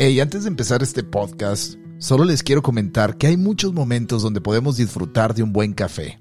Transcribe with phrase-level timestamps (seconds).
[0.00, 4.40] Hey, antes de empezar este podcast, solo les quiero comentar que hay muchos momentos donde
[4.40, 6.20] podemos disfrutar de un buen café.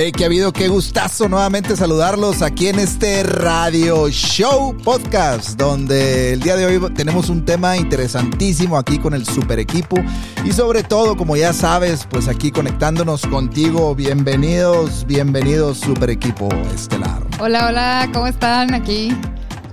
[0.00, 6.34] Hey, que ha habido, qué gustazo nuevamente saludarlos aquí en este Radio Show Podcast, donde
[6.34, 9.96] el día de hoy tenemos un tema interesantísimo aquí con el super equipo
[10.44, 13.96] y sobre todo, como ya sabes, pues aquí conectándonos contigo.
[13.96, 17.20] Bienvenidos, bienvenidos super equipo estelar.
[17.40, 19.12] Hola, hola, ¿cómo están aquí?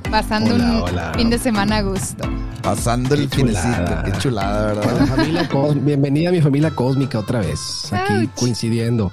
[0.09, 1.11] Pasando Hola, un hola.
[1.15, 2.27] fin de semana a gusto.
[2.63, 4.03] Pasando el Qué finecito, chulada.
[4.03, 5.05] qué chulada, ¿verdad?
[5.05, 7.93] Familia Bienvenida a mi familia cósmica otra vez.
[7.93, 8.29] Aquí Ouch.
[8.33, 9.11] coincidiendo.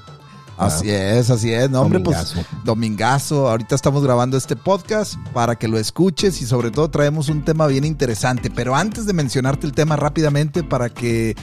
[0.57, 1.71] Así es, así es.
[1.71, 2.65] No, hombre, pues Domingazo.
[2.65, 3.49] domingazo.
[3.51, 7.67] Ahorita estamos grabando este podcast para que lo escuches y sobre todo traemos un tema
[7.67, 8.51] bien interesante.
[8.51, 11.37] Pero antes de mencionarte el tema rápidamente para que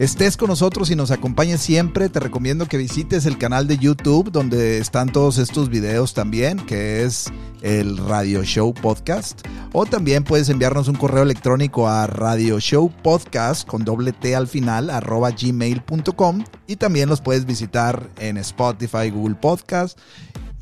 [0.00, 4.32] estés con nosotros y nos acompañes siempre, te recomiendo que visites el canal de YouTube
[4.32, 9.46] donde están todos estos videos también, que es el Radio Show Podcast.
[9.72, 15.32] O también puedes enviarnos un correo electrónico a radioshowpodcast con doble T al final, arroba
[15.32, 16.44] gmail.com.
[16.66, 19.98] Y también los puedes visitar en Spotify, Google Podcast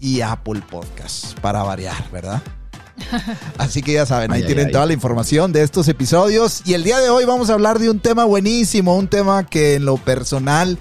[0.00, 2.42] y Apple Podcast, para variar, ¿verdad?
[3.58, 4.72] Así que ya saben, ahí Ay, tienen ay.
[4.72, 6.62] toda la información de estos episodios.
[6.64, 9.74] Y el día de hoy vamos a hablar de un tema buenísimo, un tema que
[9.74, 10.78] en lo personal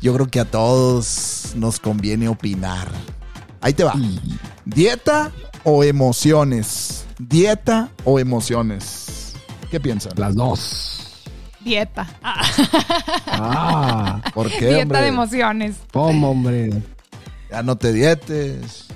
[0.00, 2.88] yo creo que a todos nos conviene opinar.
[3.60, 3.94] Ahí te va.
[4.64, 5.30] ¿Dieta
[5.64, 7.04] o emociones?
[7.18, 9.34] ¿Dieta o emociones?
[9.70, 10.12] ¿Qué piensan?
[10.16, 10.96] Las dos.
[11.62, 12.08] Dieta.
[12.22, 12.42] Ah,
[13.26, 15.00] Ah, ¿Por qué, dieta hombre?
[15.02, 15.76] de emociones.
[15.92, 16.70] ¿cómo, hombre?
[17.50, 18.86] Ya no te dietes.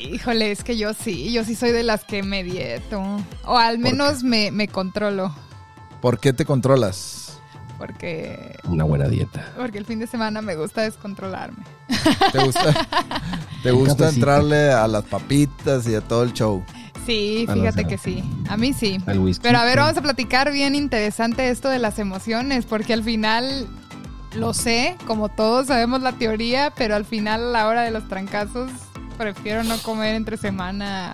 [0.00, 3.02] Híjole, es que yo sí, yo sí soy de las que me dieto.
[3.44, 5.34] O al menos me, me controlo.
[6.00, 7.38] ¿Por qué te controlas?
[7.78, 9.52] Porque, Una buena dieta.
[9.56, 11.64] porque el fin de semana me gusta descontrolarme.
[12.32, 12.88] ¿Te gusta,
[13.62, 16.62] te gusta entrarle a las papitas y a todo el show?
[17.06, 18.22] Sí, fíjate que sí.
[18.48, 18.98] A mí sí.
[19.06, 19.42] Al whisky.
[19.42, 23.66] Pero a ver, vamos a platicar bien interesante esto de las emociones, porque al final
[24.34, 28.06] lo sé, como todos sabemos la teoría, pero al final a la hora de los
[28.08, 28.70] trancazos
[29.20, 31.12] prefiero no comer entre semana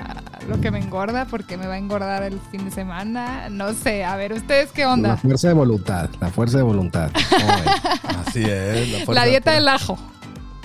[0.49, 3.49] lo que me engorda porque me va a engordar el fin de semana.
[3.51, 5.17] No sé, a ver, ¿ustedes qué La onda?
[5.17, 6.09] fuerza de voluntad.
[6.21, 7.11] La fuerza de voluntad.
[8.29, 9.09] Así es.
[9.09, 9.99] La dieta del ajo.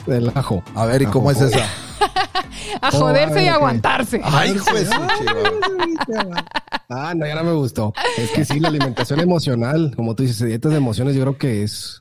[0.05, 0.63] Del ajo.
[0.75, 1.65] A ver, ¿y cómo es esa?
[2.81, 4.21] A Oh, joderse ay, y aguantarse.
[4.23, 6.45] Ay, chiva.
[6.89, 7.93] Ah, no, ya no me gustó.
[8.17, 11.63] Es que sí, la alimentación emocional, como tú dices, dietas de emociones, yo creo que
[11.63, 12.00] es,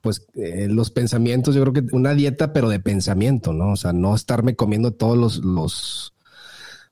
[0.00, 3.72] pues, eh, los pensamientos, yo creo que una dieta, pero de pensamiento, ¿no?
[3.72, 6.14] O sea, no estarme comiendo todos los, los,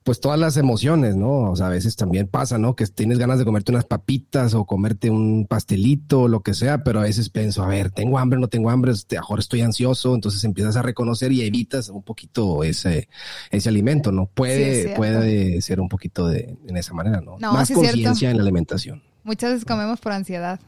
[0.03, 1.51] pues todas las emociones, ¿no?
[1.51, 2.75] O sea, a veces también pasa, ¿no?
[2.75, 6.83] Que tienes ganas de comerte unas papitas o comerte un pastelito o lo que sea,
[6.83, 10.15] pero a veces pienso, a ver, tengo hambre, no tengo hambre, este, ahora estoy ansioso,
[10.15, 13.09] entonces empiezas a reconocer y evitas un poquito ese,
[13.51, 14.27] ese alimento, ¿no?
[14.27, 17.37] Puede, puede ser un poquito de, en esa manera, ¿no?
[17.39, 19.03] No, Más sí conciencia en la alimentación.
[19.23, 20.59] Muchas veces comemos por ansiedad.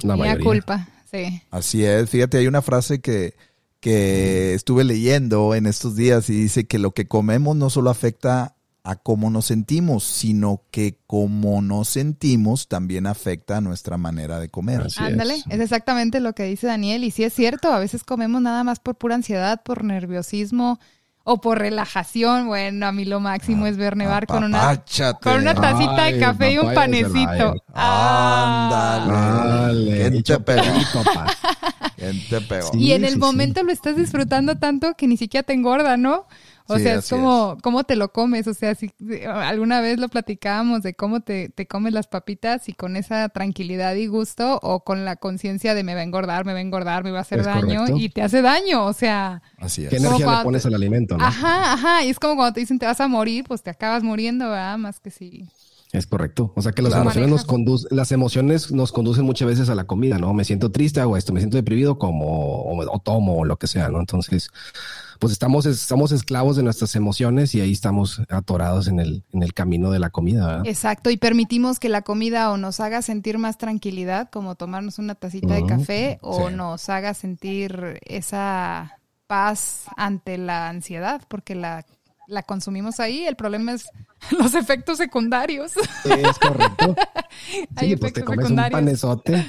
[0.00, 0.44] La mayoría.
[0.44, 1.42] culpa, sí.
[1.50, 2.10] Así es.
[2.10, 3.34] Fíjate, hay una frase que,
[3.80, 8.56] que estuve leyendo en estos días y dice que lo que comemos no solo afecta
[8.82, 14.50] a cómo nos sentimos, sino que como nos sentimos también afecta a nuestra manera de
[14.50, 14.82] comer.
[14.82, 15.44] Así Ándale, es.
[15.48, 15.60] es.
[15.60, 17.02] exactamente lo que dice Daniel.
[17.02, 20.78] Y sí es cierto, a veces comemos nada más por pura ansiedad, por nerviosismo
[21.24, 22.46] o por relajación.
[22.46, 24.82] Bueno, a mí lo máximo es ver nevar con una,
[25.20, 27.56] con una tacita Ay, de café y un panecito.
[27.74, 29.00] Ah.
[29.00, 30.10] Ándale.
[30.10, 30.62] ¿Quién te pegó?
[30.62, 31.26] pedito, pa.
[31.96, 32.70] ¿Quién te pegó?
[32.72, 32.78] Sí.
[32.78, 36.26] Y en el sí, momento lo estás disfrutando tanto que ni siquiera te engorda, ¿no?
[36.66, 38.46] O Sí, sea, es como, cómo te lo comes.
[38.46, 42.68] O sea, si si alguna vez lo platicábamos de cómo te, te comes las papitas
[42.70, 46.46] y con esa tranquilidad y gusto o con la conciencia de me va a engordar,
[46.46, 47.96] me va a engordar, me va a hacer Es daño correcto.
[47.98, 48.86] y te hace daño.
[48.86, 49.90] O sea, Así es.
[49.90, 51.24] ¿Qué energía cuando- le pones al alimento, no?
[51.24, 52.02] ajá, ajá.
[52.04, 54.78] Y es como cuando te dicen te vas a morir, pues te acabas muriendo, ¿verdad?
[54.78, 55.46] Más que si
[55.94, 56.52] Es correcto.
[56.56, 59.84] O sea que las emociones nos conducen, las emociones nos conducen muchas veces a la
[59.84, 60.34] comida, ¿no?
[60.34, 63.90] Me siento triste, hago esto, me siento deprimido, como, o, tomo, o lo que sea,
[63.90, 64.00] ¿no?
[64.00, 64.50] Entonces,
[65.20, 69.54] pues estamos, estamos esclavos de nuestras emociones y ahí estamos atorados en el, en el
[69.54, 70.66] camino de la comida, ¿verdad?
[70.66, 71.10] Exacto.
[71.10, 75.54] Y permitimos que la comida o nos haga sentir más tranquilidad, como tomarnos una tacita
[75.54, 78.98] de café, o nos haga sentir esa
[79.28, 81.86] paz ante la ansiedad, porque la
[82.26, 83.24] la consumimos ahí.
[83.24, 83.86] El problema es
[84.38, 85.72] los efectos secundarios.
[86.04, 86.94] es correcto.
[87.80, 89.46] sí, pues te comes un panesote.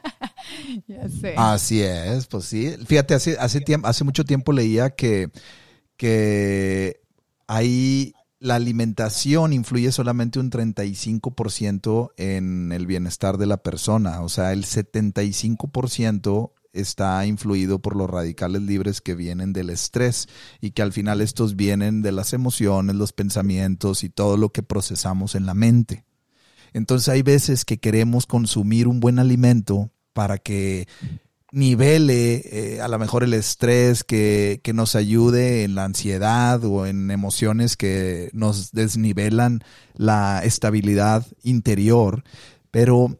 [0.86, 1.34] ya sé.
[1.36, 2.76] Así es, pues sí.
[2.86, 5.30] Fíjate, hace, hace, tiempo, hace mucho tiempo leía que,
[5.96, 7.00] que
[7.46, 14.20] ahí la alimentación influye solamente un 35% en el bienestar de la persona.
[14.22, 20.28] O sea, el 75% está influido por los radicales libres que vienen del estrés
[20.60, 24.62] y que al final estos vienen de las emociones, los pensamientos y todo lo que
[24.62, 26.04] procesamos en la mente.
[26.72, 30.88] Entonces hay veces que queremos consumir un buen alimento para que
[31.50, 36.86] nivele eh, a lo mejor el estrés, que, que, nos ayude en la ansiedad o
[36.86, 39.62] en emociones que nos desnivelan
[39.94, 42.24] la estabilidad interior.
[42.70, 43.18] Pero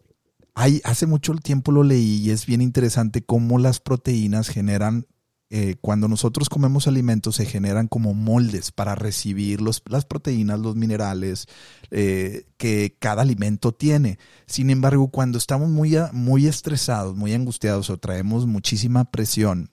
[0.55, 5.07] hace mucho tiempo lo leí y es bien interesante cómo las proteínas generan,
[5.51, 10.77] eh, cuando nosotros comemos alimentos, se generan como moldes para recibir los, las proteínas, los
[10.77, 11.47] minerales
[11.91, 14.19] eh, que cada alimento tiene.
[14.47, 19.71] Sin embargo, cuando estamos muy, muy estresados, muy angustiados o traemos muchísima presión,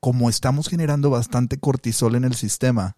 [0.00, 2.96] como estamos generando bastante cortisol en el sistema,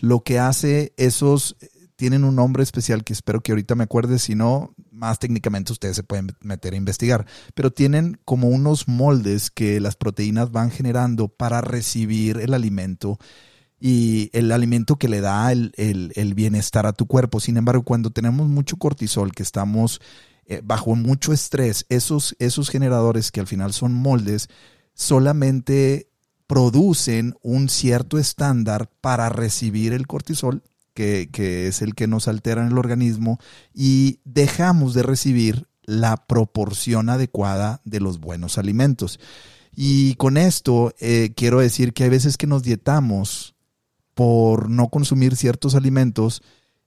[0.00, 1.56] lo que hace esos
[2.04, 5.96] tienen un nombre especial que espero que ahorita me acuerde, si no, más técnicamente ustedes
[5.96, 7.24] se pueden meter a investigar,
[7.54, 13.18] pero tienen como unos moldes que las proteínas van generando para recibir el alimento
[13.80, 17.40] y el alimento que le da el, bienestar a tu cuerpo.
[17.40, 20.02] Sin embargo, cuando tenemos mucho cortisol, que estamos
[20.44, 24.48] eh, bajo mucho estrés, esos, esos generadores que al final son moldes,
[24.92, 26.10] solamente
[26.46, 30.62] producen un cierto estándar para recibir el cortisol
[30.94, 31.28] que,
[31.68, 33.38] es el que nos altera en el organismo,
[33.74, 39.20] y dejamos de recibir la proporción adecuada de los buenos alimentos.
[39.76, 43.54] Y con esto eh, quiero decir que hay veces que nos dietamos
[44.14, 46.42] por no consumir ciertos alimentos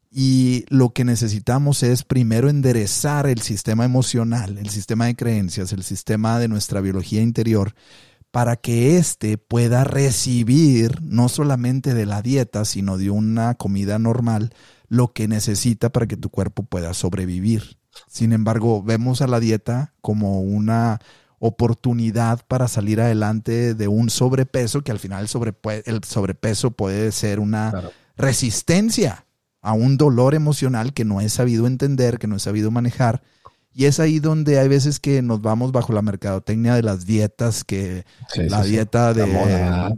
[0.09, 5.83] y lo que necesitamos es primero enderezar el sistema emocional, el sistema de creencias, el
[5.83, 7.75] sistema de nuestra biología interior
[8.31, 14.53] para que éste pueda recibir no solamente de la dieta, sino de una comida normal,
[14.89, 17.77] lo que necesita para que tu cuerpo pueda sobrevivir.
[18.07, 20.99] Sin embargo, vemos a la dieta como una
[21.39, 25.27] oportunidad para salir adelante de un sobrepeso, que al final
[25.85, 29.25] el, sobrepeso puede ser una resistencia
[29.61, 33.21] a un dolor emocional que no he sabido entender, que no he sabido manejar
[33.77, 37.63] y es ahí donde hay veces que nos vamos bajo la mercadotecnia de las dietas,
[37.63, 39.95] que la dieta de...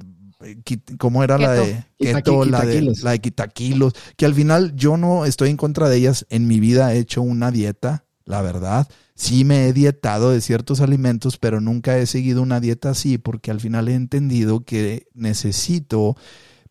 [0.97, 3.93] ¿Cómo era la de keto, la de, la de quitaquilos?
[4.17, 6.25] Que al final yo no estoy en contra de ellas.
[6.29, 8.85] En mi vida he hecho una dieta, la verdad.
[9.15, 13.49] Sí me he dietado de ciertos alimentos, pero nunca he seguido una dieta así porque
[13.49, 16.17] al final he entendido que necesito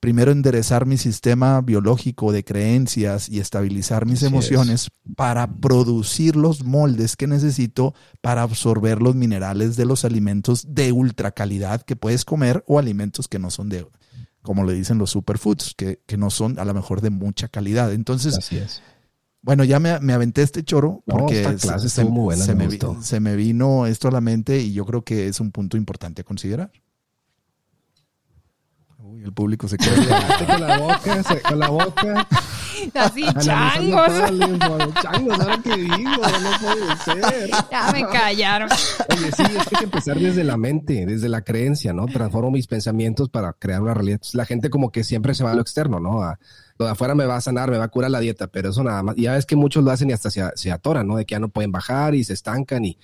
[0.00, 7.16] primero enderezar mi sistema biológico de creencias y estabilizar mis emociones para producir los moldes
[7.16, 12.62] que necesito para absorber los minerales de los alimentos de ultra calidad que puedes comer
[12.66, 13.86] o alimentos que no son de,
[14.42, 17.92] como le dicen los superfoods, que, que no son a lo mejor de mucha calidad.
[17.92, 18.38] Entonces,
[19.40, 22.68] Bueno, ya me, aventé este choro porque se, me,
[23.02, 26.22] se me vino esto a la mente y yo creo que es un punto importante
[26.22, 26.70] a considerar
[29.24, 32.28] el público se queda con la boca, con la boca.
[32.94, 34.12] Así, changos.
[35.02, 37.50] changos, ahora que digo, no puede ser.
[37.70, 38.68] Ya me callaron.
[39.10, 42.06] Oye, sí, es que hay que empezar desde la mente, desde la creencia, ¿no?
[42.06, 44.20] Transformo mis pensamientos para crear una realidad.
[44.32, 46.22] la gente como que siempre se va a lo externo, ¿no?
[46.22, 46.38] A,
[46.78, 48.84] lo de afuera me va a sanar, me va a curar la dieta, pero eso
[48.84, 49.18] nada más.
[49.18, 51.16] Y ya ves que muchos lo hacen y hasta se, se atoran, ¿no?
[51.16, 52.98] De que ya no pueden bajar y se estancan y,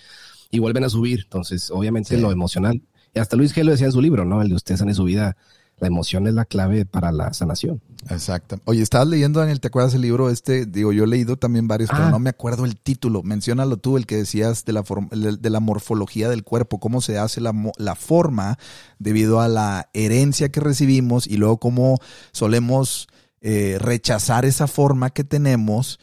[0.51, 1.23] y vuelven a subir.
[1.25, 2.81] Entonces, obviamente lo emocional.
[3.13, 4.43] Y hasta Luis G lo decía en su libro, ¿no?
[4.43, 5.37] El de usted sane su vida
[5.79, 7.81] la emoción es la clave para la sanación.
[8.11, 8.61] Exacto.
[8.65, 10.67] Oye, estabas leyendo, Daniel, ¿te acuerdas el libro este?
[10.67, 12.11] Digo, yo he leído también varios, pero ah.
[12.11, 13.23] no me acuerdo el título.
[13.23, 17.41] Menciónalo tú, el que decías de la, de la morfología del cuerpo, cómo se hace
[17.41, 18.59] la, la forma
[18.99, 21.99] debido a la herencia que recibimos y luego cómo
[22.33, 23.09] solemos
[23.41, 25.99] eh, rechazar esa forma que tenemos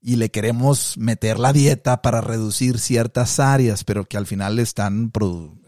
[0.00, 5.10] y le queremos meter la dieta para reducir ciertas áreas, pero que al final están,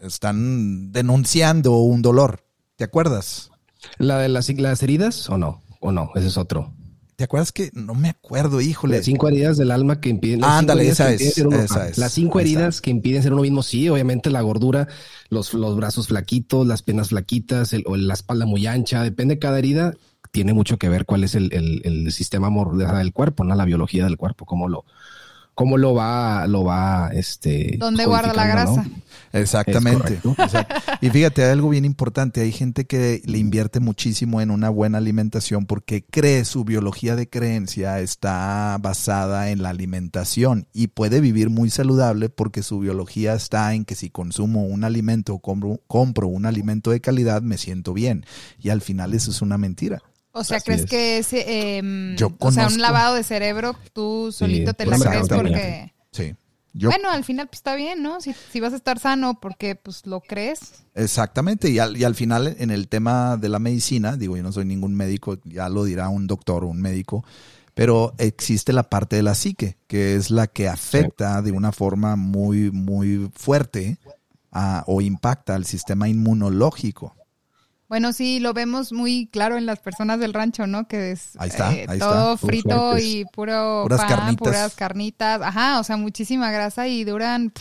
[0.01, 2.48] están denunciando un dolor.
[2.79, 3.51] ¿Te acuerdas?
[3.97, 5.61] ¿La de las, las heridas o no?
[5.81, 6.11] ¿O no?
[6.15, 6.73] Ese es otro.
[7.17, 8.95] ¿Te acuerdas que no me acuerdo, híjole?
[8.95, 10.45] Las cinco heridas del alma que impiden.
[10.45, 11.97] Ah, ándale, esa es, esa es.
[11.97, 14.87] Las cinco heridas que impiden ser uno mismo, sí, obviamente la gordura,
[15.27, 19.39] los, los brazos flaquitos, las piernas flaquitas, el, o la espalda muy ancha, depende de
[19.39, 19.93] cada herida,
[20.31, 22.49] tiene mucho que ver cuál es el, el, el sistema
[22.97, 23.55] del cuerpo, ¿no?
[23.55, 24.85] La biología del cuerpo, cómo lo,
[25.59, 27.75] cómo lo va, lo va, este.
[27.77, 28.85] ¿Dónde guarda la grasa?
[29.33, 30.21] Exactamente.
[31.01, 32.39] Y fíjate, hay algo bien importante.
[32.39, 37.29] Hay gente que le invierte muchísimo en una buena alimentación porque cree su biología de
[37.29, 43.73] creencia está basada en la alimentación y puede vivir muy saludable porque su biología está
[43.73, 47.93] en que si consumo un alimento o compro, compro un alimento de calidad, me siento
[47.93, 48.25] bien.
[48.61, 50.01] Y al final eso es una mentira.
[50.31, 54.85] O sea, ¿crees que ese, eh, o sea, un lavado de cerebro, tú solito te
[54.85, 55.93] la crees porque...
[56.11, 56.35] Sí.
[56.73, 58.21] Bueno, al final pues está bien, ¿no?
[58.21, 60.83] Si, si, vas a estar sano, porque pues lo crees.
[60.93, 64.51] Exactamente, y al, y al final en el tema de la medicina, digo, yo no
[64.51, 67.25] soy ningún médico, ya lo dirá un doctor o un médico,
[67.73, 72.15] pero existe la parte de la psique, que es la que afecta de una forma
[72.15, 73.97] muy, muy fuerte
[74.51, 77.15] a, o impacta al sistema inmunológico.
[77.89, 80.87] Bueno, sí, lo vemos muy claro en las personas del rancho, ¿no?
[80.87, 84.47] Que es eh, todo frito y puro puras pan, carnitas.
[84.47, 85.41] puras carnitas.
[85.41, 87.51] Ajá, o sea, muchísima grasa y duran...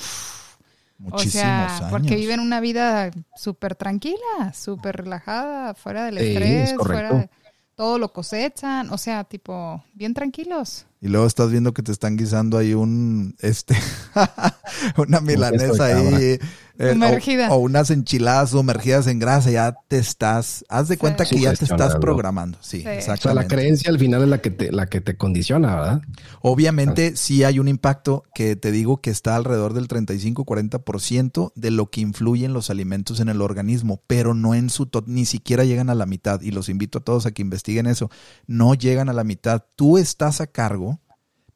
[0.99, 7.13] Muchísimos o sea, porque viven una vida súper tranquila, súper relajada, fuera del estrés, fuera
[7.13, 7.31] de
[7.79, 10.87] todo lo cosechan, o sea, tipo, bien tranquilos.
[11.01, 13.77] Y luego estás viendo que te están guisando ahí un, este,
[14.97, 16.41] una milanesa ahí.
[16.81, 21.53] Eh, o, unas enchiladas sumergidas en grasa, ya te estás, haz de cuenta que ya
[21.53, 22.57] te estás programando.
[22.61, 23.13] Sí, exactamente.
[23.13, 26.03] O sea, la creencia al final es la que te, la que te condiciona, ¿verdad?
[26.41, 31.91] Obviamente sí hay un impacto que te digo que está alrededor del 35-40% de lo
[31.91, 35.97] que influyen los alimentos en el organismo, pero no en su, ni siquiera llegan a
[35.97, 36.41] la mitad.
[36.43, 38.09] Y los invito a todos a que investiguen eso.
[38.47, 39.65] No llegan a la mitad.
[39.75, 41.01] Tú estás a cargo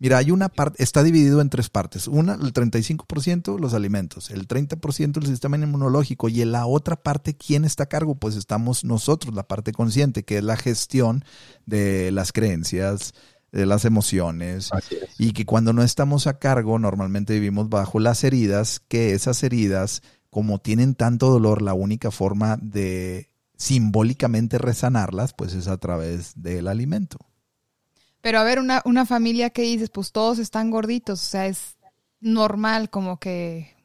[0.02, 2.08] Mira, hay una parte, está dividido en tres partes.
[2.08, 7.36] Una, el 35% los alimentos, el 30% el sistema inmunológico y en la otra parte,
[7.36, 8.16] ¿quién está a cargo?
[8.16, 11.24] Pues estamos nosotros, la parte consciente, que es la gestión
[11.66, 13.14] de las creencias,
[13.52, 14.70] de las emociones
[15.18, 20.02] y que cuando no estamos a cargo normalmente vivimos bajo las heridas, que esas heridas,
[20.30, 26.66] como tienen tanto dolor, la única forma de simbólicamente resanarlas, pues es a través del
[26.66, 27.18] alimento.
[28.22, 31.76] Pero a ver, una, una familia que dices, pues todos están gorditos, o sea, es
[32.20, 33.76] normal como que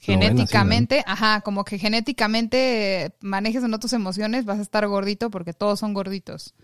[0.00, 5.78] genéticamente, ajá, como que genéticamente manejes en otras emociones, vas a estar gordito porque todos
[5.78, 6.54] son gorditos.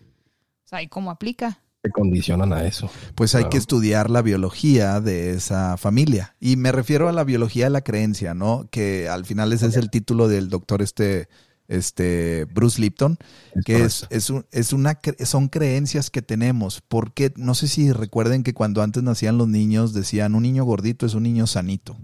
[0.64, 1.60] O sea, ¿y cómo aplica?
[1.84, 2.90] Se condicionan a eso.
[3.14, 6.34] Pues hay que estudiar la biología de esa familia.
[6.40, 8.66] Y me refiero a la biología de la creencia, ¿no?
[8.70, 11.28] Que al final ese es el título del doctor este
[11.68, 13.18] este Bruce Lipton,
[13.64, 18.54] que es, es, es, una son creencias que tenemos, porque no sé si recuerden que
[18.54, 21.96] cuando antes nacían los niños decían un niño gordito es un niño sanito.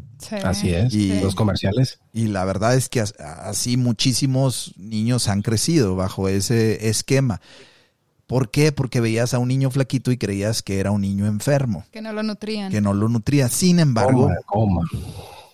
[0.44, 1.98] Así es, y los comerciales.
[2.12, 7.40] Y la verdad es que así muchísimos niños han crecido bajo ese esquema.
[8.26, 8.72] ¿Por qué?
[8.72, 11.84] Porque veías a un niño flaquito y creías que era un niño enfermo.
[11.90, 12.70] Que no lo nutrían.
[12.70, 13.48] Que no lo nutría.
[13.48, 14.88] Sin embargo, coma,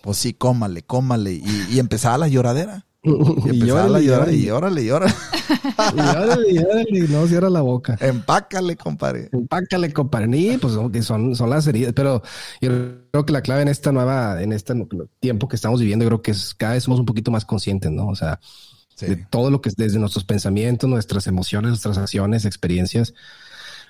[0.01, 1.33] pues sí, cómale, cómale.
[1.33, 2.85] Y, y empezaba la lloradera.
[3.01, 5.13] Y, y órale, y órale, y órale, y órale.
[5.95, 7.97] Y órale, y no cierra la boca.
[8.01, 9.29] Empácale, compadre.
[9.31, 10.37] Empácale, compadre.
[10.37, 10.73] Y pues
[11.05, 12.21] son, son las heridas, pero
[12.61, 12.69] yo
[13.11, 14.73] creo que la clave en esta nueva, en este
[15.19, 18.07] tiempo que estamos viviendo, creo que es cada vez somos un poquito más conscientes, ¿no?
[18.07, 18.39] O sea,
[18.99, 23.13] de todo lo que es desde nuestros pensamientos, nuestras emociones, nuestras acciones, experiencias,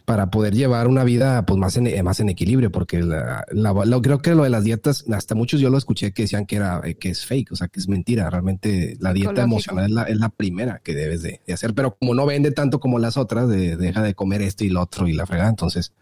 [0.10, 4.18] para poder llevar una vida pues más en, más en equilibrio, porque la, lo, creo
[4.18, 6.96] que lo de las dietas, hasta muchos yo lo escuché que decían que era eh,
[6.96, 8.28] que es fake, o sea, que es mentira.
[8.28, 12.16] Realmente la dieta emocional es la, es la, primera que debes de, hacer, pero como
[12.16, 15.14] no vende tanto como las otras, de, deja de comer esto y lo otro y
[15.14, 15.94] la fregada, entonces,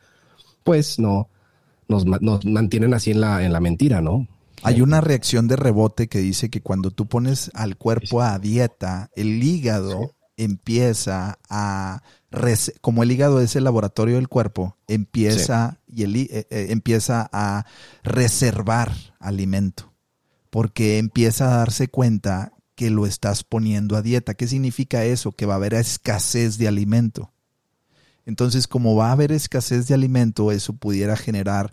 [0.64, 1.28] pues no,
[1.90, 4.26] nos, nos mantienen así en la, en la mentira, ¿no?
[4.64, 9.10] Hay una reacción de rebote que dice que cuando tú pones al cuerpo a dieta,
[9.18, 12.02] el hígado empieza a
[12.82, 17.66] como el hígado es el laboratorio del cuerpo, empieza, y el, eh, eh, empieza a
[18.04, 19.94] reservar alimento,
[20.50, 24.36] porque empieza a darse cuenta que lo estás poniendo a dieta.
[24.36, 25.32] ¿Qué significa eso?
[25.32, 27.32] Que va a haber escasez de alimento.
[28.26, 31.72] Entonces, como va a haber escasez de alimento, eso pudiera generar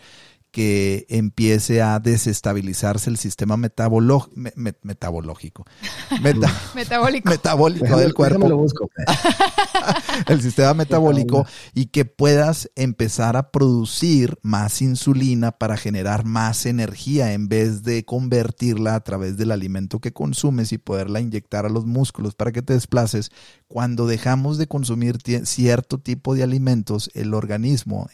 [0.54, 5.64] que empiece a desestabilizarse el sistema metabolo- me- me- metabológico.
[6.22, 7.28] Meta- Metabólico.
[7.28, 8.88] metabólico del cuerpo lo busco.
[10.28, 11.44] el sistema metabólico
[11.74, 18.04] y que puedas empezar a producir más insulina para generar más energía en vez de
[18.04, 22.62] convertirla a través del alimento que consumes y poderla inyectar a los músculos para que
[22.62, 23.32] te desplaces.
[23.66, 28.08] Cuando dejamos de consumir cierto tipo de alimentos, el organismo,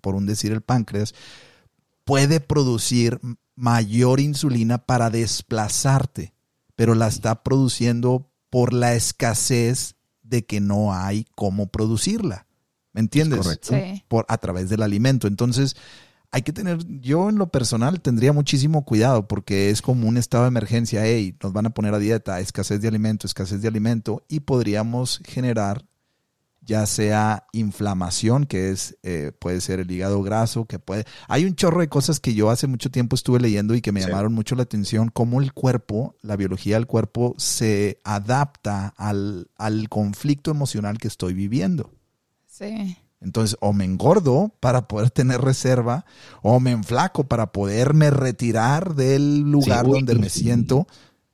[0.00, 1.14] por un decir el páncreas,
[2.04, 3.20] puede producir
[3.56, 6.34] mayor insulina para desplazarte,
[6.76, 12.46] pero la está produciendo por la escasez de que no hay cómo producirla.
[12.92, 13.40] ¿Me entiendes?
[13.40, 13.74] correcto.
[13.74, 14.04] Sí.
[14.08, 15.26] Por, a través del alimento.
[15.26, 15.76] Entonces,
[16.30, 20.44] hay que tener, yo en lo personal tendría muchísimo cuidado porque es como un estado
[20.44, 21.04] de emergencia.
[21.04, 25.20] Hey, nos van a poner a dieta, escasez de alimento, escasez de alimento, y podríamos
[25.24, 25.84] generar
[26.66, 31.04] ya sea inflamación, que es eh, puede ser el hígado graso, que puede...
[31.28, 34.00] Hay un chorro de cosas que yo hace mucho tiempo estuve leyendo y que me
[34.00, 34.08] Sí.
[34.08, 39.88] llamaron mucho la atención, cómo el cuerpo, la biología del cuerpo se adapta al, al
[39.88, 41.90] conflicto emocional que estoy viviendo.
[42.46, 42.96] Sí.
[43.20, 46.04] Entonces, o me engordo para poder tener reserva,
[46.42, 50.40] o me enflaco para poderme retirar del lugar Sí, uy, donde me sí.
[50.40, 50.86] siento,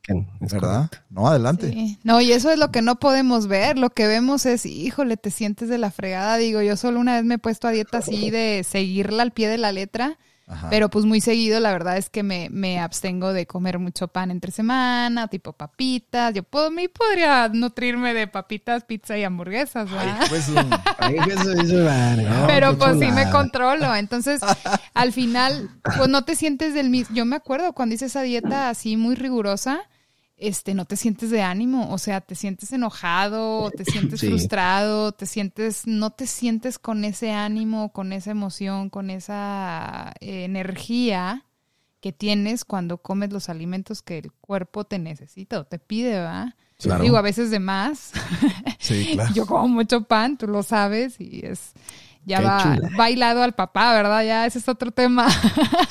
[0.07, 0.87] Es ¿verdad?
[0.89, 0.97] correcto.
[1.09, 1.71] No, adelante.
[1.71, 1.99] Sí.
[2.03, 3.77] No, y eso es lo que no podemos ver.
[3.77, 6.37] Lo que vemos es, híjole, te sientes de la fregada.
[6.37, 9.47] Digo, yo solo una vez me he puesto a dieta así de seguirla al pie
[9.47, 10.17] de la letra.
[10.47, 10.69] Ajá.
[10.69, 14.31] Pero pues muy seguido, la verdad es que me, me abstengo de comer mucho pan
[14.31, 16.33] entre semana, tipo papitas.
[16.33, 20.25] Yo puedo, me podría nutrirme de papitas, pizza y hamburguesas, ¿verdad?
[20.29, 23.95] Pues, um, Ay, Jesús, eso, vale, no, Pero pues sí me controlo.
[24.01, 24.41] Entonces,
[24.93, 27.15] al final, pues no te sientes del mismo.
[27.15, 29.81] Yo me acuerdo cuando hice esa dieta así muy rigurosa,
[30.41, 31.91] este, no te sientes de ánimo.
[31.93, 34.27] O sea, te sientes enojado, te sientes Sí.
[34.27, 40.43] frustrado, te sientes, no te sientes con ese ánimo, con esa emoción, con esa eh,
[40.43, 41.45] energía
[42.01, 46.55] que tienes cuando comes los alimentos que el cuerpo te necesita o te pide, ¿verdad?
[46.79, 47.03] Claro.
[47.03, 48.11] Digo, a veces de más.
[48.79, 49.31] sí, claro.
[49.35, 51.73] Yo como mucho pan, tú lo sabes, y es
[52.25, 52.89] ya Qué va chula.
[52.97, 54.23] bailado al papá, ¿verdad?
[54.23, 55.27] Ya ese es otro tema.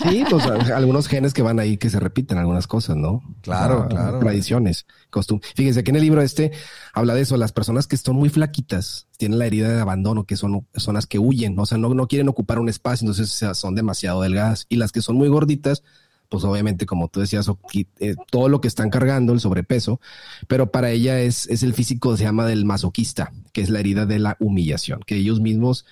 [0.08, 3.22] Sí, pues algunos genes que van ahí que se repiten algunas cosas, ¿no?
[3.42, 4.18] Claro, Ah, claro.
[4.20, 5.52] Tradiciones, costumbres.
[5.56, 6.52] Fíjense que en el libro este
[6.94, 10.36] habla de eso, las personas que son muy flaquitas tienen la herida de abandono, que
[10.36, 13.54] son personas que huyen, o sea, no, no quieren ocupar un espacio, entonces o sea,
[13.54, 14.66] son demasiado delgadas.
[14.68, 15.82] Y las que son muy gorditas,
[16.30, 17.50] pues obviamente, como tú decías,
[17.98, 20.00] eh, todo lo que están cargando, el sobrepeso,
[20.46, 24.06] pero para ella es, es el físico, se llama del masoquista, que es la herida
[24.06, 25.84] de la humillación, que ellos mismos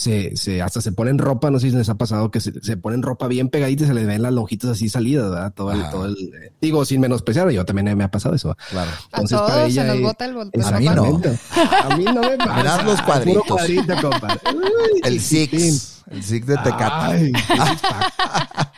[0.00, 2.78] se, se hasta se ponen ropa, no sé si les ha pasado que se, se
[2.78, 5.52] ponen ropa bien pegadita y se les ven las lonjitas así salidas, ¿verdad?
[5.52, 8.56] Todo el, todo el, eh, digo, sin menospreciar, yo también me ha pasado eso.
[8.70, 8.90] Claro.
[9.12, 11.04] A todos se nos bota el A mí no.
[11.04, 12.82] A mí no me pasa.
[12.82, 13.44] Los cuadritos.
[13.46, 14.38] cuadrito, compa.
[14.54, 15.20] Uy, El.
[15.20, 16.02] Six.
[16.10, 16.82] El Six de Tecate.
[16.88, 17.32] Ay.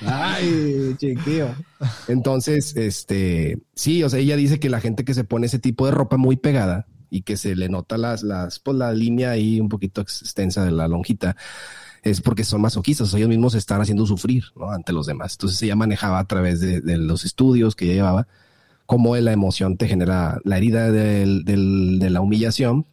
[0.04, 1.50] Ay, chiquillo.
[2.08, 5.86] Entonces, este, sí, o sea, ella dice que la gente que se pone ese tipo
[5.86, 9.60] de ropa muy pegada y que se le nota las, las, pues la línea ahí
[9.60, 11.36] un poquito extensa de la lonjita,
[12.02, 14.70] es porque son masoquistas, ellos mismos se están haciendo sufrir, ¿no?
[14.70, 15.34] Ante los demás.
[15.34, 18.26] Entonces ella manejaba a través de, de los estudios que ella llevaba,
[18.86, 22.86] cómo la emoción te genera, la herida del, del- de la humillación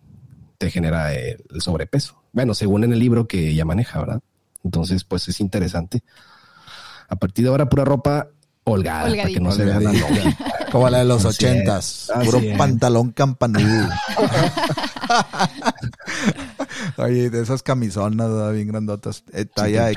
[0.58, 2.22] te genera el, el sobrepeso.
[2.34, 4.20] Bueno, según en el libro que ella maneja, ¿verdad?
[4.66, 6.04] Entonces, pues es interesante.
[7.08, 8.28] A partir de ahora, pura ropa
[8.66, 10.46] holgada, para que no se vea la Holgadita.
[10.72, 12.12] Como la de los Así ochentas.
[12.26, 12.58] Puro es.
[12.58, 13.90] pantalón campanudo.
[16.98, 18.54] Oye, de esas camisonas ¿verdad?
[18.54, 19.24] bien grandotas.
[19.34, 19.96] eh, talla Sí.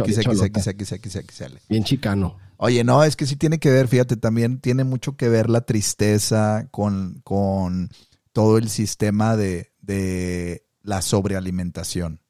[1.69, 2.37] Bien chicano.
[2.57, 5.63] Oye, no, es que sí tiene que ver, fíjate, también tiene mucho que ver la
[5.63, 7.91] tristeza con, con
[8.33, 12.21] todo el sistema de, de la sobrealimentación.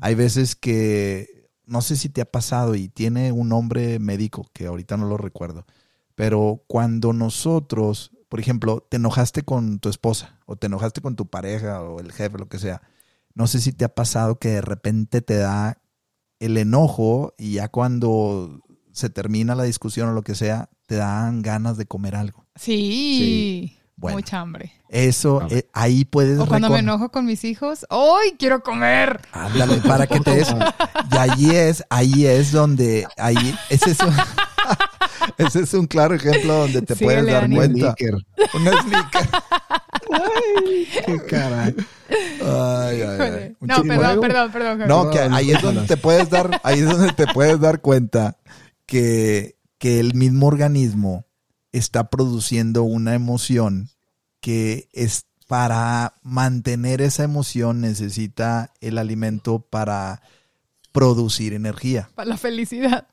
[0.00, 4.66] Hay veces que, no sé si te ha pasado y tiene un nombre médico que
[4.66, 5.66] ahorita no lo recuerdo,
[6.18, 11.26] pero cuando nosotros, por ejemplo, te enojaste con tu esposa o te enojaste con tu
[11.26, 12.82] pareja o el jefe, lo que sea,
[13.34, 15.80] no sé si te ha pasado que de repente te da
[16.40, 21.40] el enojo y ya cuando se termina la discusión o lo que sea, te dan
[21.40, 22.46] ganas de comer algo.
[22.56, 23.78] Sí.
[23.94, 24.18] Bueno.
[24.18, 24.72] Mucha hambre.
[24.88, 26.40] Eso, eh, ahí puedes...
[26.40, 29.20] O cuando me enojo con mis hijos, ¡ay, quiero comer!
[29.30, 30.52] Ándale, para que te des.
[31.12, 34.14] Y ahí es, ahí es donde, ahí, es un,
[35.38, 37.94] ese es un claro ejemplo donde te puedes dar cuenta.
[37.96, 38.14] Sneaker.
[38.54, 39.28] Un sneaker.
[41.06, 41.74] Qué caray.
[42.40, 43.56] Ay, ay, ay.
[43.60, 44.88] No, chico- perdón, perdón, perdón.
[44.88, 48.36] No, que ahí es donde te puedes dar, ahí es donde te puedes dar cuenta
[48.86, 51.26] que, que el mismo organismo
[51.72, 53.90] está produciendo una emoción
[54.40, 60.22] que es para mantener esa emoción necesita el alimento para
[60.92, 62.10] producir energía.
[62.14, 63.06] Para la felicidad.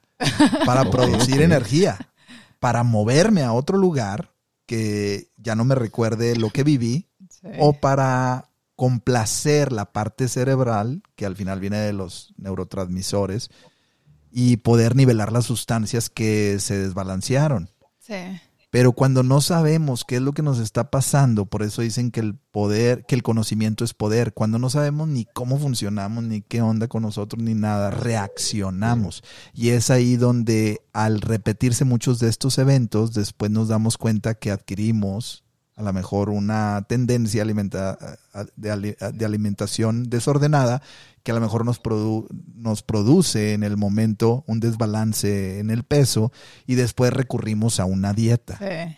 [0.65, 1.97] Para producir energía,
[2.59, 4.33] para moverme a otro lugar
[4.65, 7.47] que ya no me recuerde lo que viví Sí.
[7.59, 13.49] o para complacer la parte cerebral, que al final viene de los neurotransmisores,
[14.31, 17.69] y poder nivelar las sustancias que se desbalancearon.
[17.99, 18.39] Sí.
[18.75, 22.19] Pero cuando no sabemos qué es lo que nos está pasando, por eso dicen que
[22.19, 24.33] el poder, que el conocimiento es poder.
[24.33, 29.23] Cuando no sabemos ni cómo funcionamos, ni qué onda con nosotros, ni nada, reaccionamos.
[29.53, 34.51] Y es ahí donde al repetirse muchos de estos eventos, después nos damos cuenta que
[34.51, 35.45] adquirimos
[35.77, 38.17] a lo mejor una tendencia alimenta-
[38.57, 40.81] de, ali- de alimentación desordenada
[41.25, 45.83] que a lo mejor nos, produ- nos produce en el momento un desbalance en el
[45.83, 46.31] peso
[46.67, 48.57] y después recurrimos a una dieta.
[48.59, 48.95] Sí.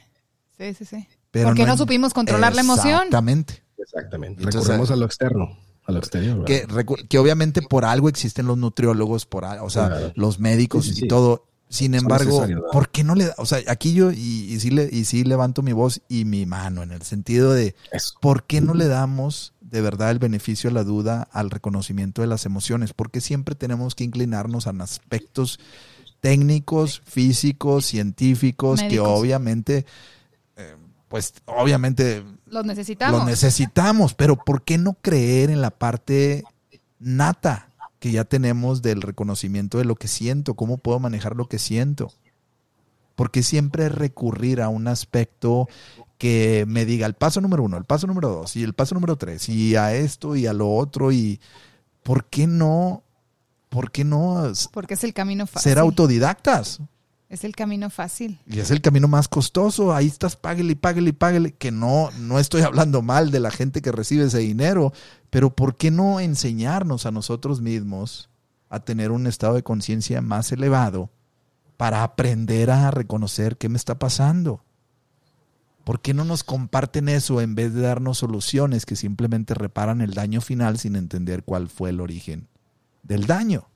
[0.59, 1.07] Sí, sí, sí.
[1.31, 2.95] Pero Porque no, supimos controlar la emoción.
[3.05, 3.63] Exactamente.
[3.77, 4.41] Exactamente.
[4.43, 6.43] Entonces, Recurremos a lo externo, a lo exterior.
[6.45, 6.67] Que,
[7.07, 10.11] que obviamente por algo existen los nutriólogos, por o sea, Claro.
[10.15, 11.45] los médicos Sí, sí, y todo.
[11.69, 12.45] Sin Son embargo.
[12.71, 13.35] ¿por qué no le da?
[13.37, 16.45] O sea, aquí yo y, y sí le, y sí levanto mi voz y mi
[16.45, 18.13] mano en el sentido de Eso.
[18.21, 22.27] ¿por qué no le damos de verdad el beneficio a la duda al reconocimiento de
[22.27, 22.93] las emociones?
[22.93, 25.59] Porque siempre tenemos que inclinarnos a aspectos
[26.19, 29.85] técnicos, físicos, científicos, que obviamente,
[30.55, 30.75] eh,
[31.07, 33.19] pues obviamente Los necesitamos.
[33.21, 36.43] lo necesitamos, pero ¿por qué no creer en la parte
[36.99, 40.55] nata que ya tenemos del reconocimiento de lo que siento?
[40.55, 42.11] ¿Cómo puedo manejar lo que siento?
[43.15, 45.67] Porque siempre recurrir a un aspecto
[46.17, 49.17] que me diga el paso número uno, el paso número dos y el paso número
[49.17, 51.39] tres y a esto y a lo otro y
[52.03, 53.03] ¿por qué no?
[53.69, 55.69] ¿Por qué no Porque es el camino fácil.
[55.69, 56.79] ser autodidactas?
[57.29, 58.39] Es el camino fácil.
[58.45, 59.93] Y es el camino más costoso.
[59.93, 61.53] Ahí estás, páguele y páguele y páguele.
[61.53, 64.93] Que no, no estoy hablando mal de la gente que recibe ese dinero,
[65.29, 68.29] pero ¿por qué no enseñarnos a nosotros mismos
[68.69, 71.09] a tener un estado de conciencia más elevado
[71.75, 74.63] para aprender a reconocer qué me está pasando?
[75.87, 80.13] ¿Por qué no nos comparten eso en vez de darnos soluciones que simplemente reparan el
[80.13, 82.49] daño final sin entender cuál fue el origen
[83.03, 83.69] del daño?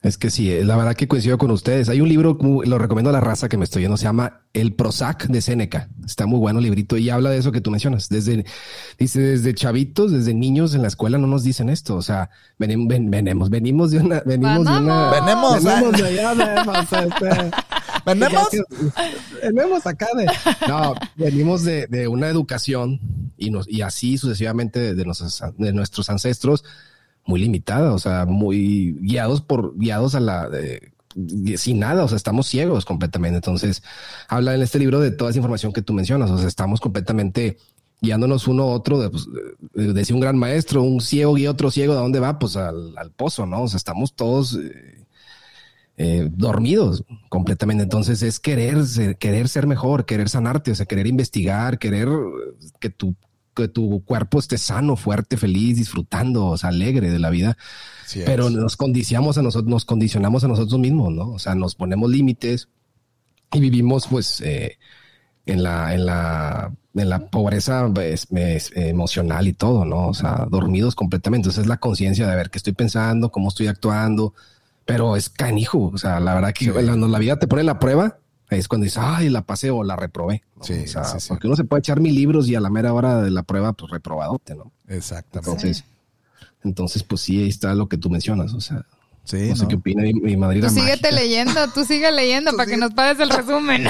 [0.00, 1.90] Es que sí, la verdad que coincido con ustedes.
[1.90, 4.72] Hay un libro, lo recomiendo a la raza que me estoy viendo, se llama El
[4.74, 5.90] Prozac de Séneca.
[6.06, 8.08] Está muy bueno el librito y habla de eso que tú mencionas.
[8.08, 8.46] Desde,
[8.98, 11.96] dice, desde chavitos, desde niños en la escuela no nos dicen esto.
[11.96, 15.62] O sea, venimos, ven- venimos, venimos de una, venimos de una, Venemos.
[15.62, 16.34] Venemos, venimos de allá,
[18.06, 18.48] venimos,
[19.42, 20.26] venimos acá de,
[20.68, 23.00] no, venimos de, de una educación
[23.36, 26.64] y nos, y así sucesivamente de, de nuestros, de nuestros ancestros
[27.26, 30.92] muy limitada, o sea, muy guiados por, guiados a la, de-
[31.56, 33.36] sin nada, o sea, estamos ciegos completamente.
[33.36, 33.82] Entonces,
[34.28, 37.56] habla en este libro de toda esa información que tú mencionas, o sea, estamos completamente
[38.02, 39.26] guiándonos uno a otro, de, pues,
[39.74, 42.38] de- decía un gran maestro, un ciego guía otro ciego, ¿a dónde va?
[42.38, 43.62] Pues al, al pozo, ¿no?
[43.62, 45.03] O sea, estamos todos eh,
[45.96, 47.82] eh, dormidos completamente.
[47.84, 52.68] Entonces es querer ser, querer ser mejor, querer sanarte, o sea, querer investigar, querer eh,
[52.80, 53.14] que tu,
[53.54, 57.56] que tu cuerpo esté sano, fuerte, feliz, disfrutando, o sea, alegre de la vida.
[58.06, 58.26] Sí es.
[58.26, 61.30] Pero nos condicionamos a nosotros, nos condicionamos a nosotros mismos, ¿no?
[61.30, 62.68] O sea, nos ponemos límites
[63.52, 64.78] y vivimos, pues, eh,
[65.46, 70.08] en la, en la, en la pobreza pues, es- emocional y todo, ¿no?
[70.08, 71.44] O sea, dormidos completamente.
[71.44, 74.34] Entonces es la conciencia de ver qué estoy pensando, cómo estoy actuando,
[74.84, 75.90] pero es canijo.
[75.92, 76.70] O sea, la verdad que Sí.
[76.70, 78.18] cuando la vida te pone la prueba,
[78.50, 80.42] es cuando dices, ay, la pasé o la reprobé.
[80.56, 80.62] ¿no?
[80.64, 81.28] Sí, o sea, sí, sí.
[81.28, 83.72] porque uno se puede echar mil libros y a la mera hora de la prueba,
[83.72, 84.70] pues reprobadote, ¿no?
[84.88, 85.50] Exactamente.
[85.50, 85.84] Entonces,
[86.62, 88.52] entonces, pues sí, ahí está lo que tú mencionas.
[88.54, 88.84] O sea,
[89.26, 91.10] Sí, no sé qué opina mi, mi madrina Tú síguete mágica.
[91.22, 93.86] leyendo, tú sigue leyendo para que nos pases el resumen.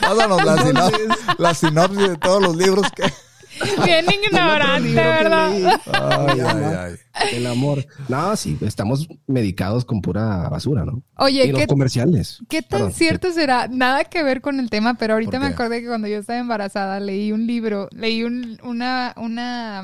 [0.00, 0.90] Pásanos la, sino-
[1.38, 3.12] la sinopsis de todos los libros que.
[3.84, 5.50] Bien ignorante, ¿verdad?
[5.92, 6.94] Ay, Ay, ay.
[7.32, 7.84] El amor.
[8.08, 11.02] No, sí, estamos medicados con pura basura, ¿no?
[11.16, 12.40] Oye, y los ¿qué, comerciales.
[12.48, 13.68] ¿Qué tan Perdón, cierto será?
[13.68, 16.38] Nada que ver con el tema, pero ahorita ¿Por me acordé que cuando yo estaba
[16.38, 19.82] embarazada leí un libro, leí un- una, una,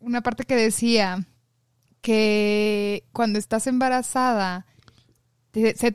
[0.00, 1.24] una parte que decía
[2.00, 4.66] que cuando estás embarazada,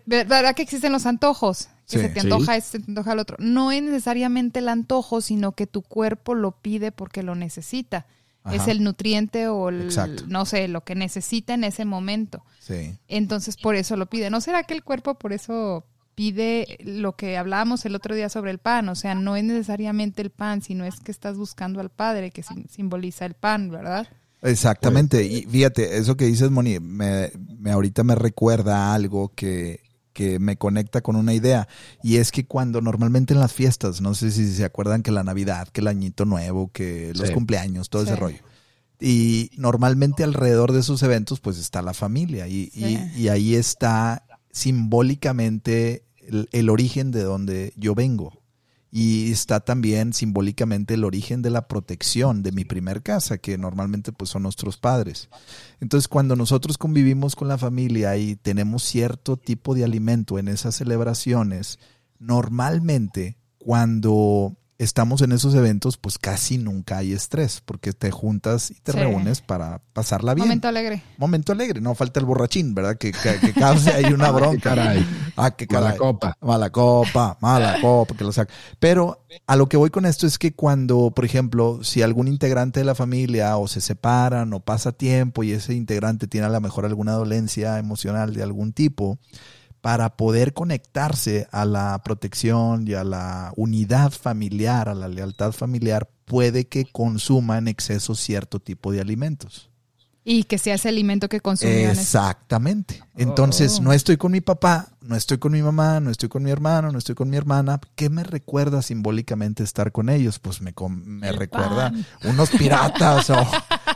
[0.05, 1.69] ¿verdad que existen los antojos?
[1.89, 2.27] Que Sí, se te sí.
[2.27, 3.37] antoja esto, se te antoja el otro.
[3.39, 8.05] No es necesariamente el antojo, sino que tu cuerpo lo pide porque lo necesita.
[8.51, 10.23] Es el nutriente o el, Exacto.
[10.27, 12.43] no sé, lo que necesita en ese momento.
[12.59, 12.95] Sí.
[13.07, 14.29] Entonces por eso lo pide.
[14.29, 18.51] ¿No será que el cuerpo por eso pide lo que hablábamos el otro día sobre
[18.51, 18.87] el pan?
[18.89, 22.43] O sea, no es necesariamente el pan, sino es que estás buscando al Padre, que
[22.43, 24.07] sim- simboliza el pan, ¿verdad?
[24.43, 25.23] Exactamente.
[25.23, 29.79] Y fíjate, eso que dices, Moni, me, me ahorita me recuerda a algo que,
[30.15, 31.67] que me conecta con una idea.
[32.01, 35.23] Y es que cuando normalmente en las fiestas, no sé si se acuerdan que la
[35.25, 37.33] Navidad, que el añito nuevo, que los Sí.
[37.33, 38.39] cumpleaños, todo ese rollo.
[38.97, 42.47] Y normalmente alrededor de esos eventos, pues está la familia.
[42.47, 42.97] Y, Sí.
[43.15, 48.41] y, y ahí está simbólicamente el, el origen de donde yo vengo.
[48.97, 54.13] Y está también simbólicamente el origen de la protección de mi primer casa, que normalmente
[54.13, 55.27] pues son nuestros padres.
[55.81, 60.75] Entonces, cuando nosotros convivimos con la familia y tenemos cierto tipo de alimento en esas
[60.75, 61.77] celebraciones,
[62.19, 68.75] normalmente cuando estamos en esos eventos, pues casi nunca hay estrés, porque te juntas y
[68.81, 68.97] te Sí.
[68.99, 70.47] reúnes para pasarla bien.
[70.47, 71.01] Momento alegre.
[71.17, 72.97] Momento alegre, no falta el borrachín, ¿verdad?
[72.97, 74.71] Que, que, que cause ahí una bronca.
[74.71, 75.05] caray.
[75.37, 75.97] Ah, qué Mala caray.
[75.97, 76.37] copa.
[76.41, 78.53] Mala copa, mala copa, que lo saca.
[78.79, 82.81] Pero a lo que voy con esto es que cuando, por ejemplo, si algún integrante
[82.81, 86.59] de la familia o se separan o pasa tiempo y ese integrante tiene a lo
[86.61, 89.19] mejor alguna dolencia emocional de algún tipo,
[89.85, 96.09] para poder conectarse a la protección y a la unidad familiar, a la lealtad familiar,
[96.25, 99.69] puede que consuma en exceso cierto tipo de alimentos.
[100.23, 101.39] Y que sea ese alimento que
[101.85, 103.03] ese- Exactamente.
[103.15, 103.83] Entonces, Oh.
[103.83, 106.91] no estoy con mi papá, no estoy con mi mamá, no estoy con mi hermano,
[106.91, 107.79] no estoy con mi hermana.
[107.95, 110.39] ¿Qué me recuerda simbólicamente estar con ellos?
[110.39, 110.73] Pues me,
[111.05, 112.05] me El recuerda pan.
[112.25, 113.35] unos piratas o,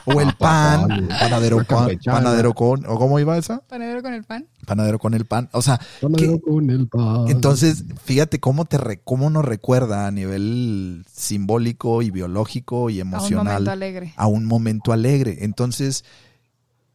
[0.05, 2.17] o el pan, Pan, panadero campechana.
[2.17, 3.59] panadero con, ¿o cómo iba esa?
[3.67, 4.47] Panadero con el pan.
[4.65, 5.49] Panadero con el pan.
[5.51, 7.27] O sea, Panadero ¿qué- con el pan.
[7.27, 13.03] entonces, fíjate cómo te re- cómo nos recuerda a nivel simbólico y biológico y A
[13.03, 14.13] un emocional momento alegre.
[14.15, 15.37] a un momento alegre.
[15.41, 16.03] Entonces,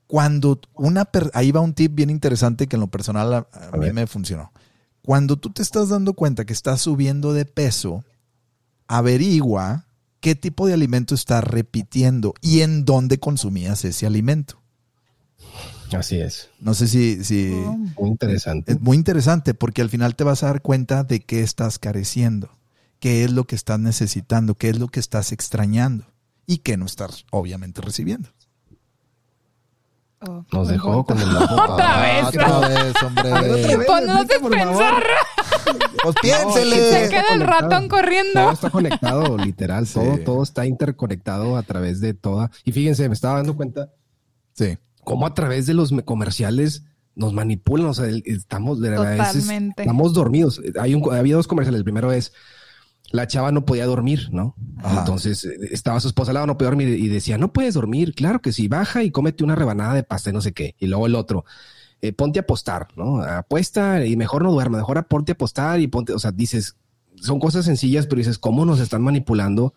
[0.06, 3.68] cuando una per- ahí va un tip bien interesante que en lo personal a, a
[3.68, 3.94] A mí ver.
[3.94, 4.52] me funcionó.
[5.02, 8.04] Cuando tú te estás dando cuenta que estás subiendo de peso,
[8.88, 9.86] averigua
[10.20, 14.60] qué tipo de alimento estás repitiendo y en dónde consumías ese alimento.
[15.92, 16.48] Así es.
[16.60, 17.76] No sé si, si Oh.
[18.00, 18.72] Muy interesante.
[18.72, 22.50] es muy interesante porque al final te vas a dar cuenta de qué estás careciendo,
[22.98, 26.06] qué es lo que estás necesitando, qué es lo que estás extrañando
[26.46, 28.30] y qué no estás obviamente recibiendo.
[30.26, 31.72] Oh, Nos dejó con el ojo.
[31.72, 32.24] Otra vez.
[32.28, 33.84] Otra vez, hombre.
[33.86, 35.04] Pues no haces pensar.
[36.02, 36.76] Pues Se piénsele.
[37.08, 37.60] queda el conectado.
[37.60, 38.32] ratón corriendo.
[38.34, 39.86] Todo está conectado, literal.
[39.86, 39.94] Sí.
[39.94, 42.50] Todo, todo está interconectado a través de toda.
[42.64, 43.88] Y fíjense, me estaba dando cuenta
[44.52, 44.76] Sí.
[45.02, 46.84] cómo a través de los me- comerciales
[47.14, 47.86] nos manipulan.
[47.86, 49.82] O sea, estamos de veces Totalmente.
[49.82, 50.60] estamos dormidos.
[50.78, 51.78] Hay un, había dos comerciales.
[51.78, 52.34] El primero es
[53.14, 54.56] la chava no podía dormir, ¿no?
[54.82, 54.98] Ajá.
[54.98, 58.12] Entonces eh, estaba su esposa al lado, no podía dormir y decía, no puedes dormir.
[58.12, 60.74] Claro que sí, baja y cómete una rebanada de pasta y no sé qué.
[60.80, 61.44] Y luego el otro,
[62.02, 63.22] eh, ponte a apostar, ¿no?
[63.22, 66.74] Apuesta y mejor no duerma, mejor ponte a apostar y ponte, o sea, dices,
[67.14, 69.74] son cosas sencillas, pero dices, ¿cómo nos están manipulando?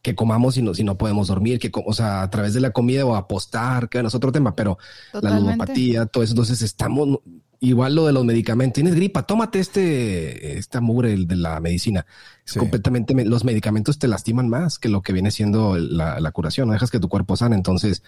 [0.00, 2.70] que comamos y no, si no podemos dormir, que, o sea, a través de la
[2.70, 4.78] comida o apostar, que bueno, es otro tema, pero
[5.12, 6.34] la ludopatía, todo eso.
[6.34, 7.18] Entonces estamos
[7.60, 8.74] igual lo de los medicamentos.
[8.74, 12.06] Tienes gripa, tómate este, esta mugre de la medicina.
[12.46, 12.58] Es Sí.
[12.58, 16.68] completamente, me- los medicamentos te lastiman más que lo que viene siendo la, la curación.
[16.68, 17.56] No dejas que tu cuerpo sane.
[17.56, 18.02] Entonces,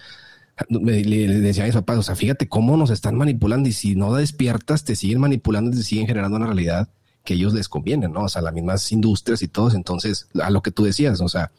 [0.68, 3.72] me- le, le decía a mis papás, o sea, fíjate cómo nos están manipulando y
[3.72, 6.88] si no despiertas, te siguen manipulando y te siguen generando una realidad
[7.24, 8.22] que ellos les conviene, ¿no?
[8.24, 9.74] O sea, las mismas industrias y todos.
[9.74, 11.50] Entonces, a lo que tú decías, o sea,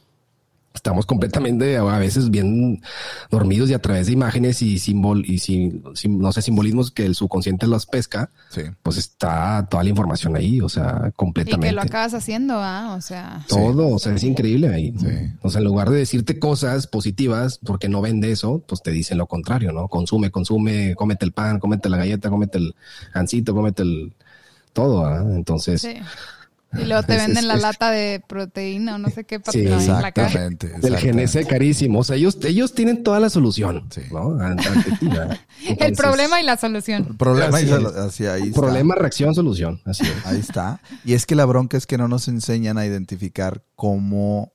[0.74, 2.82] estamos completamente a veces bien
[3.30, 7.06] dormidos y a través de imágenes y símbol y sin, sin- no sé, simbolismos que
[7.06, 8.62] el subconsciente los pesca, Sí.
[8.82, 11.68] pues está toda la información ahí, o sea, Y completamente.
[11.68, 12.96] que lo acabas haciendo, ¿ah?
[12.98, 13.46] O sea.
[13.48, 14.94] Todo, o sea, es increíble ahí.
[14.98, 15.08] Sí.
[15.42, 19.18] O sea, en lugar de decirte cosas positivas, porque no vende eso, pues te dicen
[19.18, 19.88] lo contrario, ¿no?
[19.90, 22.76] Consume, consume, cómete el pan, cómete la galleta, cómete el
[23.14, 24.14] gansito, cómete el
[24.74, 25.22] todo, ¿ah?
[25.36, 25.96] Entonces, Sí.
[26.74, 29.40] Y luego te Es- venden es- la es- lata de proteína o no sé qué
[29.40, 29.78] para Sí, en la.
[29.78, 30.68] Exactamente.
[30.68, 31.40] del exactamente.
[31.42, 32.00] GNC carísimo.
[32.00, 34.02] O sea, ellos, ellos tienen toda la solución, Sí.
[34.12, 34.40] ¿no?
[34.40, 35.40] Ante- ante ti, ¿verdad?
[35.66, 37.08] El problema y la solución.
[37.10, 37.86] El problema Así y es.
[37.86, 38.62] así ahí está.
[38.62, 39.82] Problema, reacción, solución.
[39.86, 40.26] Así es.
[40.26, 40.82] Ahí está.
[41.04, 44.54] Y es que la bronca es que no nos enseñan a identificar cómo,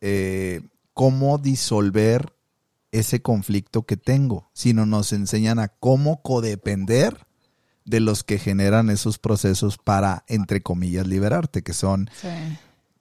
[0.00, 0.60] eh,
[0.94, 2.32] cómo disolver
[2.92, 7.26] ese conflicto que tengo, sino nos enseñan a cómo codepender
[7.90, 12.28] de los que generan esos procesos para, entre comillas, liberarte, que son Sí.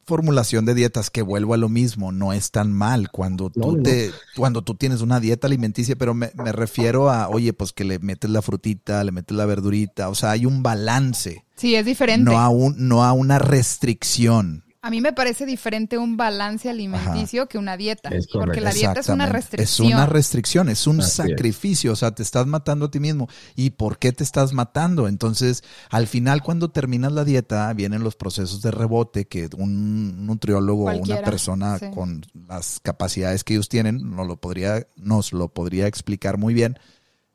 [0.05, 3.71] formulación de dietas, que vuelvo a lo mismo, no es tan mal cuando tú No,
[3.77, 3.83] no.
[3.83, 7.83] te, cuando tú tienes una dieta alimenticia, pero me, me refiero a, oye, pues que
[7.83, 11.85] le metes la frutita, le metes la verdurita, o sea, hay un balance, Sí, es
[11.85, 12.23] diferente.
[12.31, 14.63] no a un, no a una restricción.
[14.81, 18.07] A mí me parece diferente un balance alimenticio que una dieta.
[18.09, 18.39] Es correcto.
[18.39, 19.87] porque la dieta es una restricción.
[19.87, 21.13] Es una restricción, es un Así es.
[21.29, 23.27] sacrificio, o sea, te estás matando a ti mismo.
[23.57, 25.09] ¿Y por qué te estás matando?
[25.09, 30.85] Entonces, al final, cuando terminas la dieta, vienen los procesos de rebote que un nutriólogo
[30.85, 31.87] o una persona sí.
[31.93, 36.79] con las capacidades que ellos tienen nos lo podría, nos lo podría explicar muy bien.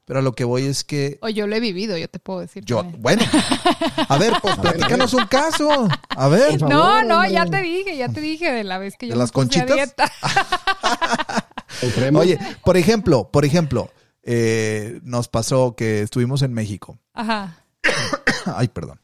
[0.07, 2.41] Pero a lo que voy es que O yo lo he vivido, yo te puedo
[2.41, 2.63] decir.
[2.67, 3.01] yo, también.
[3.03, 3.23] bueno,
[4.09, 5.89] a ver, pues platícanos un caso.
[6.11, 6.61] A ver.
[6.61, 7.33] No, no, hombre.
[7.33, 9.75] ya te dije, ya te dije de la vez que yo ¿De me las conchitas?
[9.75, 10.11] dieta.
[12.15, 13.91] Oye, por ejemplo, por ejemplo,
[14.23, 16.99] eh, nos pasó que estuvimos en México.
[17.15, 17.65] Ajá.
[18.47, 19.01] Ay, perdón.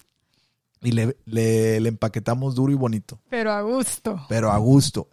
[0.82, 3.20] Y le, le, le empaquetamos duro y bonito.
[3.28, 4.24] Pero a gusto.
[4.28, 5.08] Pero a gusto.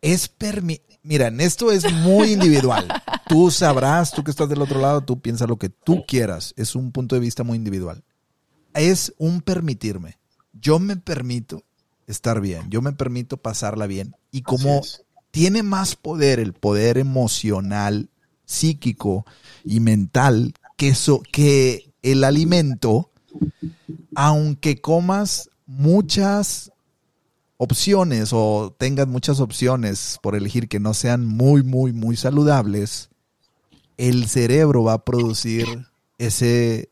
[0.00, 0.80] Es permi...
[1.02, 2.86] Miren, esto es muy individual.
[3.28, 6.54] Tú sabrás, tú que estás del otro lado, tú piensas lo que tú quieras.
[6.56, 8.02] Es un punto de vista muy individual.
[8.72, 10.18] Es un permitirme.
[10.54, 11.62] Yo me permito
[12.06, 12.70] estar bien.
[12.70, 14.16] Yo me permito pasarla bien.
[14.30, 14.80] Y como
[15.30, 18.08] tiene más poder el poder emocional,
[18.46, 19.26] psíquico
[19.62, 23.10] y mental que, eso, que el alimento,
[24.14, 26.72] aunque comas muchas
[27.58, 33.10] opciones o tengas muchas opciones por elegir que no sean muy, muy, muy saludables,
[33.96, 35.66] el cerebro va a producir
[36.18, 36.88] ese,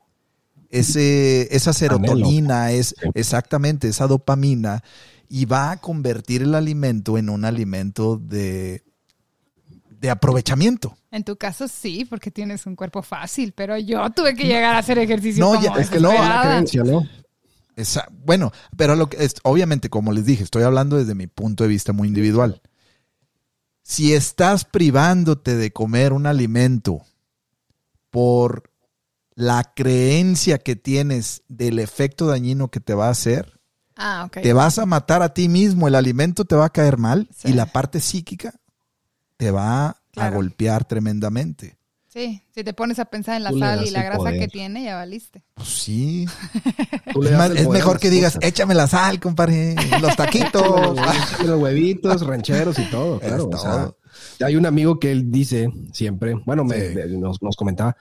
[0.69, 4.83] ese, esa serotonina, es exactamente esa dopamina
[5.29, 8.83] y va a convertir el alimento en un alimento de,
[10.01, 10.97] de aprovechamiento.
[11.13, 14.79] En tu caso sí, porque tienes un cuerpo fácil, pero yo tuve que llegar a
[14.79, 15.45] hacer ejercicio.
[15.45, 17.07] No, como ya, es que no, la creencia, ¿no?
[17.77, 21.62] Esa- bueno, pero lo que es, obviamente, como les dije, estoy hablando desde mi punto
[21.65, 22.62] de vista muy individual.
[23.83, 27.03] Si estás privándote de comer un alimento
[28.11, 28.71] por
[29.35, 33.53] la creencia que tienes del efecto dañino que te va a hacer,
[33.99, 37.29] Ah, te vas a matar a ti mismo, el alimento te va a caer mal
[37.35, 37.49] Sí.
[37.49, 38.55] y la parte psíquica
[39.39, 41.76] te va a golpear tremendamente.
[42.17, 44.39] Sí, si te pones a pensar en la Tú sal y la grasa poder.
[44.39, 45.45] que tiene, ya valiste.
[45.55, 46.25] Pues sí.
[47.07, 50.97] Es, más- mejor que digas, échame la sal, compadre, los taquitos.
[51.45, 53.51] Los huevitos, rancheros y todo, claro.
[53.53, 53.93] o sea,
[54.47, 56.95] hay un amigo que él dice siempre, bueno, me- Sí.
[56.95, 57.97] me- nos, nos comentaba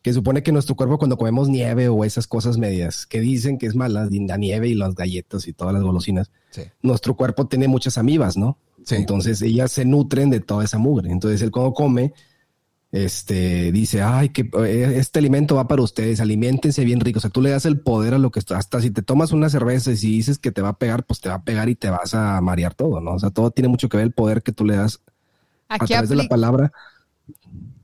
[0.00, 3.66] que supone que nuestro cuerpo cuando comemos nieve o esas cosas medias que dicen que
[3.66, 6.62] es mala, la nieve y las galletas y todas las golosinas, Sí.
[6.82, 8.58] nuestro cuerpo tiene muchas amibas, ¿no?
[8.84, 8.94] Sí.
[8.94, 11.10] Entonces ellas se nutren de toda esa mugre.
[11.10, 12.14] Entonces él cuando come,
[12.90, 17.18] este, dice, ay, que eh, este alimento va para ustedes, alimentense bien rico.
[17.18, 19.32] O sea, tú le das el poder a lo que está, hasta si te tomas
[19.32, 21.68] una cerveza y si dices que te va a pegar, pues te va a pegar
[21.68, 23.12] y te vas a marear todo, ¿no?
[23.14, 25.00] O sea, todo tiene mucho que ver el poder que tú le das
[25.68, 26.72] a través de la palabra.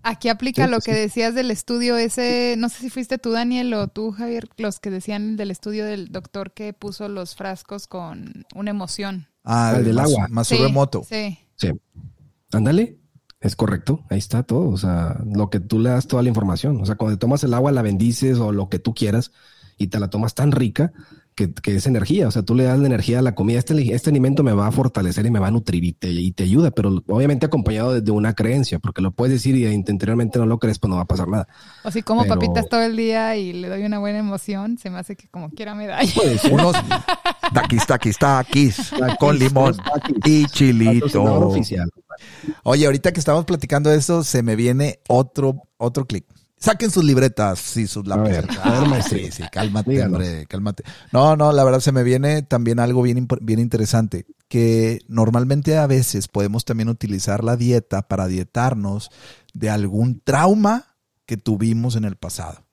[0.02, 1.00] aquí aplica Sí, lo que sí.
[1.00, 4.90] decías del estudio ese, no sé si fuiste tú, Daniel, o tú, Javier, los que
[4.90, 9.28] decían del estudio del doctor que puso los frascos con una emoción.
[9.44, 10.26] Ah, El del agua.
[10.30, 11.04] Más Sí, remoto.
[11.08, 11.38] Sí.
[11.56, 11.70] Sí.
[12.52, 12.98] Ándale.
[13.44, 14.68] Es correcto, ahí está todo.
[14.70, 16.80] O sea, lo que tú le das toda la información.
[16.80, 19.30] O sea, cuando tomas el agua, la bendices o lo que tú quieras
[19.78, 20.92] y te la tomas tan rica
[21.34, 22.26] que, que es energía.
[22.26, 23.58] O sea, tú le das la energía a la comida.
[23.58, 26.30] Este, este alimento me va a fortalecer y me va a nutrir y te, y
[26.32, 30.38] te ayuda, pero obviamente acompañado de, de una creencia, porque lo puedes decir y interiormente
[30.38, 31.46] no lo crees, pues no va a pasar nada.
[31.84, 34.88] O si como Pero- papitas todo el día y le doy una buena emoción, se
[34.88, 36.52] me hace que como quiera me ser.
[36.52, 36.76] Unos
[37.52, 40.16] taquis, taquis, taquis, con limón Taquis.
[40.24, 41.22] y chilito.
[41.24, 41.90] oficial.
[42.64, 46.24] Oye, ahorita que estamos platicando de eso, se me viene otro, otro clic.
[46.56, 48.46] Saquen sus libretas y sus lápices.
[48.62, 50.82] Ah, sí, sí, cálmate, hombre, cálmate.
[51.12, 55.86] No, no, la verdad se me viene también algo bien, bien interesante, que normalmente a
[55.86, 59.10] veces podemos también utilizar la dieta para dietarnos
[59.52, 60.96] de algún trauma
[61.26, 62.64] que tuvimos en el pasado.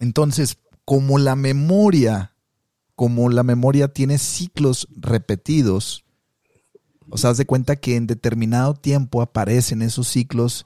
[0.00, 2.34] Entonces, como la memoria,
[2.96, 6.03] como la memoria tiene ciclos repetidos,
[7.10, 10.64] o sea, haz de cuenta que en determinado tiempo aparecen esos ciclos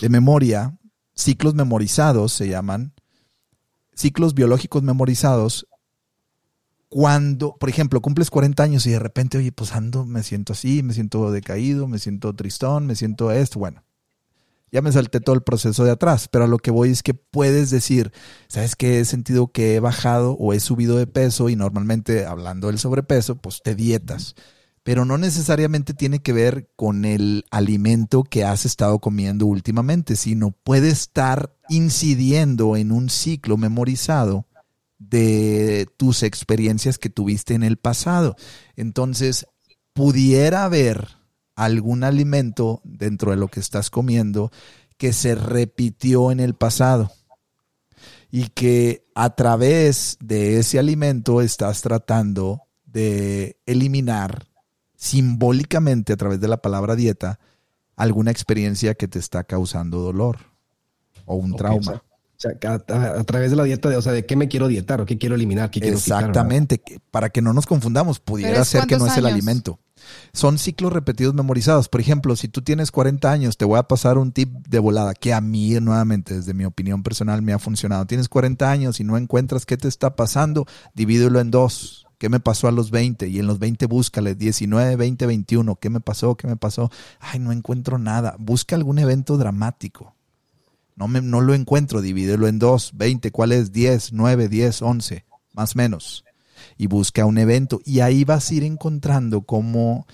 [0.00, 0.78] de memoria,
[1.14, 2.94] ciclos memorizados se llaman,
[3.94, 5.66] ciclos biológicos memorizados,
[6.88, 10.82] cuando, por ejemplo, cumples 40 años y de repente, oye, pues ando, me siento así,
[10.82, 13.82] me siento decaído, me siento tristón, me siento esto, bueno,
[14.72, 17.14] ya me salté todo el proceso de atrás, pero a lo que voy es que
[17.14, 18.10] puedes decir,
[18.48, 19.00] ¿sabes qué?
[19.00, 23.36] He sentido que he bajado o he subido de peso y normalmente hablando del sobrepeso,
[23.36, 24.34] pues te dietas.
[24.82, 30.50] Pero no necesariamente tiene que ver con el alimento que has estado comiendo últimamente, sino
[30.50, 34.46] puede estar incidiendo en un ciclo memorizado
[34.98, 38.36] de tus experiencias que tuviste en el pasado.
[38.76, 39.46] Entonces,
[39.92, 41.08] pudiera haber
[41.54, 44.50] algún alimento dentro de lo que estás comiendo
[44.96, 47.12] que se repitió en el pasado
[48.30, 54.46] y que a través de ese alimento estás tratando de eliminar
[55.02, 57.40] simbólicamente a través de la palabra dieta
[57.96, 60.38] alguna experiencia que te está causando dolor
[61.26, 61.78] o un trauma.
[61.78, 64.12] o sea, o sea, que a, a- a través de la dieta, de, o sea,
[64.12, 65.96] de qué me quiero dietar o qué quiero eliminar, qué quiero.
[65.96, 69.80] Exactamente, para que no nos confundamos, pudiera ¿Pero es ser que no es el alimento.
[70.32, 71.88] Son ciclos repetidos memorizados.
[71.88, 75.14] Por ejemplo, si tú tienes 40 años, te voy a pasar un tip de volada
[75.14, 78.06] que a mí, nuevamente, desde mi opinión personal, me ha funcionado.
[78.06, 82.06] Tienes 40 años y no encuentras qué te está pasando, divídelo en dos.
[82.22, 83.26] ¿Qué me pasó a los 20?
[83.26, 85.74] Y en los 20 búscale 19, 20, 21.
[85.74, 86.36] ¿Qué me pasó?
[86.36, 86.88] ¿Qué me pasó?
[87.18, 88.36] Ay, no encuentro nada.
[88.38, 90.14] Busca algún evento dramático.
[90.94, 93.72] No, me, no lo encuentro, divídelo en dos, 20, ¿cuál es?
[93.72, 96.24] 10, 9, 10, 11, más o menos.
[96.78, 97.80] Y busca un evento.
[97.84, 100.06] Y ahí vas a ir encontrando cómo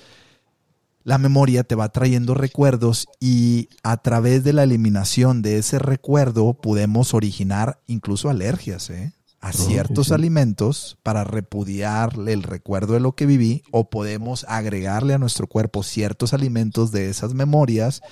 [1.05, 6.55] la memoria te va trayendo recuerdos y a través de la eliminación de ese recuerdo
[6.55, 9.13] podemos originar incluso alergias ¿eh?
[9.41, 15.19] A ciertos alimentos para repudiarle el recuerdo de lo que viví o podemos agregarle a
[15.19, 18.03] nuestro cuerpo ciertos alimentos de esas memorias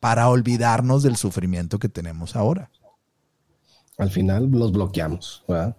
[0.00, 2.70] para olvidarnos del sufrimiento que tenemos ahora.
[3.96, 5.76] Al final los bloqueamos, ¿verdad?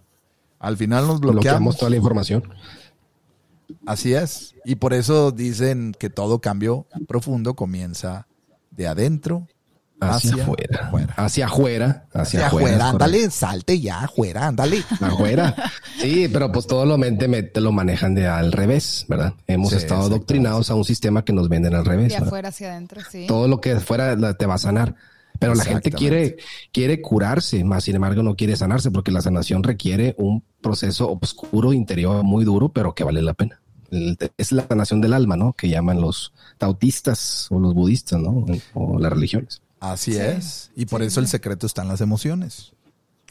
[0.59, 1.43] Al final nos bloqueamos.
[1.43, 2.43] bloqueamos toda la información.
[3.85, 4.55] Así es.
[4.65, 8.27] Y por eso dicen que todo cambio profundo comienza
[8.71, 9.47] de adentro
[9.99, 10.91] hacia, afuera.
[11.15, 12.07] Hacia afuera.
[12.13, 12.89] Hacia, afuera.
[12.89, 14.83] Ándale, salte ya, afuera, ándale.
[15.01, 15.55] Afuera.
[15.99, 19.33] Sí, pero pues todo lo mente te lo manejan de al revés, ¿verdad?
[19.47, 22.09] Hemos estado adoctrinados a un sistema que nos venden al revés.
[22.09, 23.25] De afuera hacia adentro, sí.
[23.27, 24.95] Todo lo que afuera te va a sanar.
[25.39, 26.37] Pero la gente quiere,
[26.71, 31.73] quiere curarse, más sin embargo no quiere sanarse porque la sanación requiere un proceso oscuro
[31.73, 33.61] interior muy duro, pero que vale la pena.
[34.37, 35.53] Es la sanación del alma, ¿no?
[35.53, 38.45] Que llaman los tautistas o los budistas, ¿no?
[38.73, 39.61] O las religiones.
[39.79, 40.71] Así es.
[40.75, 42.73] Y por eso el secreto está en las emociones.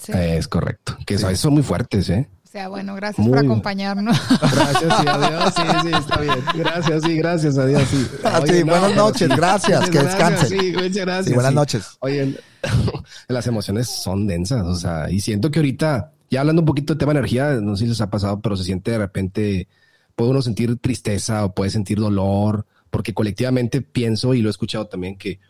[0.08, 0.96] Es correcto.
[1.06, 2.28] Que eso, son muy fuertes, ¿eh?
[2.44, 4.16] O sea, bueno, gracias por acompañarnos.
[4.40, 5.54] Gracias, sí, adiós.
[5.54, 6.44] Sí, sí, está bien.
[6.54, 7.82] Gracias, sí, gracias, adiós.
[7.90, 10.48] Sí, ah, buenas noches, gracias, que descansen.
[10.48, 11.34] Sí, muchas gracias.
[11.34, 11.86] buenas noches.
[12.00, 12.38] Oye,
[13.28, 16.98] las emociones son densas, o sea, y siento que ahorita, ya hablando un poquito de
[16.98, 19.68] tema de energía, no sé si les ha pasado, pero se siente de repente,
[20.14, 24.86] puede uno sentir tristeza o puede sentir dolor, porque colectivamente pienso y lo he escuchado
[24.86, 25.40] también que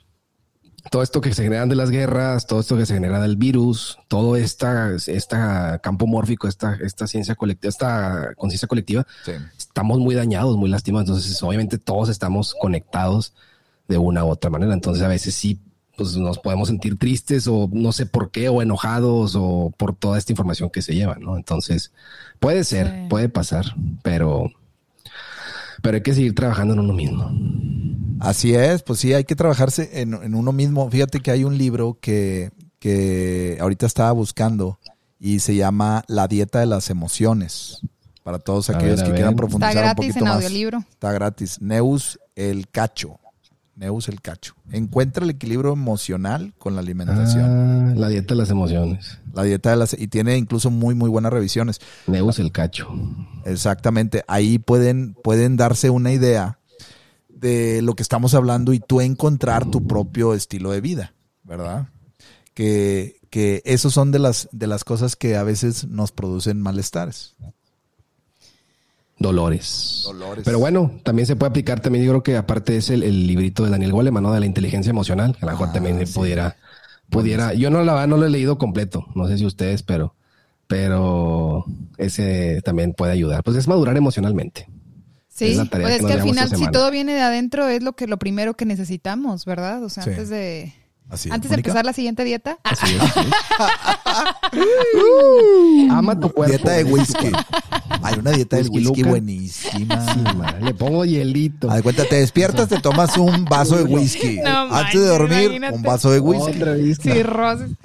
[0.90, 3.98] todo esto que se genera de las guerras, todo esto que se genera del virus,
[4.08, 9.06] todo esta, esta campo mórfico, esta, esta ciencia colectiva, esta conciencia colectiva,
[9.56, 11.08] estamos muy dañados, muy lastimados.
[11.08, 13.34] Entonces, obviamente todos estamos conectados
[13.88, 14.72] de una u otra manera.
[14.72, 15.60] Entonces, a veces sí,
[15.96, 20.18] pues nos podemos sentir tristes o no sé por qué, o enojados o por toda
[20.18, 21.36] esta información que se lleva, ¿no?
[21.36, 21.92] Entonces,
[22.38, 23.64] puede ser, puede pasar,
[24.02, 24.52] pero,
[25.82, 27.30] pero hay que seguir trabajando en uno mismo.
[28.20, 30.90] Así es, pues sí, hay que trabajarse en, uno mismo.
[30.90, 34.78] Fíjate que hay un libro que, que ahorita estaba buscando
[35.18, 37.80] y se llama La dieta de las emociones.
[38.22, 40.78] Para todos aquellos que quieran profundizar Está gratis en audiolibro.
[40.90, 41.60] Está gratis.
[41.60, 43.20] Neus el Cacho.
[43.76, 44.54] Neus el Cacho.
[44.72, 47.44] Encuentra el equilibrio emocional con la alimentación.
[47.44, 49.20] Ah, la dieta de las emociones.
[49.32, 51.78] La dieta de las y tiene incluso muy muy buenas revisiones.
[52.08, 52.88] Neus el Cacho.
[53.44, 54.24] Exactamente.
[54.26, 56.58] Ahí pueden pueden darse una idea
[57.36, 61.14] de lo que estamos hablando y tú encontrar tu propio estilo de vida,
[61.44, 61.88] ¿verdad?
[62.54, 67.36] Que, que esos son de las, de las cosas que a veces nos producen malestares.
[69.18, 70.02] Dolores.
[70.04, 70.44] Dolores.
[70.44, 73.64] Pero bueno, también se puede aplicar, también yo creo que aparte es el, el librito
[73.64, 74.32] de Daniel Goleman, ¿no?
[74.32, 76.56] De la inteligencia emocional, a lo mejor ah, también pudiera,
[77.10, 80.14] pudiera, yo no la no lo he leído completo, no sé si ustedes, pero,
[80.66, 81.64] pero
[81.98, 83.42] ese también puede ayudar.
[83.42, 84.68] Pues es madurar emocionalmente.
[85.36, 88.18] Sí, pues es que, al final, si todo viene de adentro, es lo que lo
[88.18, 89.84] primero que necesitamos, ¿verdad?
[89.84, 90.72] O sea, antes de.
[91.30, 92.58] antes de empezar la siguiente dieta.
[92.64, 93.02] Así es.
[95.90, 96.56] Ama tu cuerpo.
[96.56, 97.30] Dieta de whisky.
[98.02, 100.56] Hay una dieta de whisky buenísima.
[100.62, 101.70] Le pongo hielito.
[101.70, 104.40] A cuenta, te despiertas, te tomas un vaso de whisky.
[104.40, 106.94] antes de dormir, un vaso de whisky.
[106.94, 107.76] Sí, Rosy.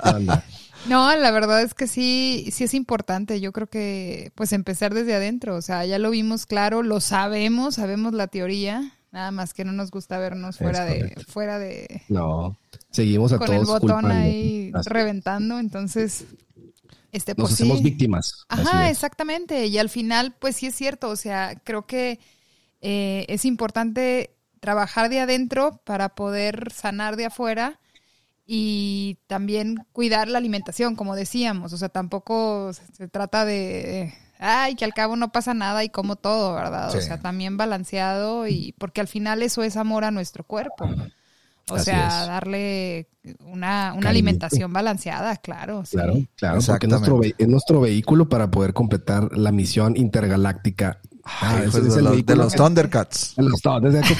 [0.87, 3.39] No, la verdad es que sí, sí es importante.
[3.39, 5.55] Yo creo que pues empezar desde adentro.
[5.55, 8.93] O sea, ya lo vimos claro, lo sabemos, sabemos la teoría.
[9.11, 12.03] Nada más que no nos gusta vernos fuera de, fuera de.
[12.07, 12.57] No,
[12.91, 15.59] seguimos a con todos el botón ahí reventando.
[15.59, 16.25] Entonces,
[17.11, 18.45] este, pues, nos hacemos víctimas.
[18.47, 19.67] Ajá, exactamente.
[19.67, 21.09] Y al final, pues sí es cierto.
[21.09, 22.19] O sea, creo que
[22.79, 27.79] eh, es importante trabajar de adentro para poder sanar de afuera
[28.53, 34.83] y también cuidar la alimentación, como decíamos, o sea, tampoco se trata de, ay, que
[34.83, 36.93] al cabo no pasa nada y como todo, ¿verdad?
[36.93, 40.89] O sea, también balanceado y porque al final eso es amor a nuestro cuerpo.
[41.69, 43.07] O sea, darle
[43.45, 45.83] una, una alimentación balanceada, claro.
[45.89, 50.99] Claro, claro, porque es nuestro, es nuestro vehículo para poder completar la misión intergaláctica.
[51.23, 53.33] Ah, es, el de, de los Thundercats.
[53.37, 54.17] De los Thundercats.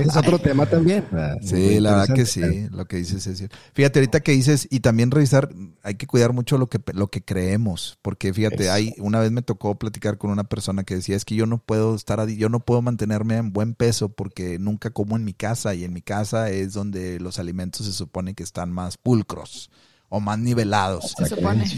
[0.00, 1.04] Es otro tema también.
[1.12, 3.56] Ah, sí, la verdad que sí, lo que dices es cierto.
[3.72, 5.50] Fíjate, ahorita que dices, y también revisar,
[5.82, 9.42] hay que cuidar mucho lo que, lo que creemos, porque fíjate, hay, una vez me
[9.42, 12.60] tocó platicar con una persona que decía, es que yo no puedo estar, yo no
[12.60, 16.50] puedo mantenerme en buen peso porque nunca como en mi casa, y en mi casa
[16.50, 19.70] es donde los alimentos se supone que están más pulcros
[20.14, 21.14] o más nivelados.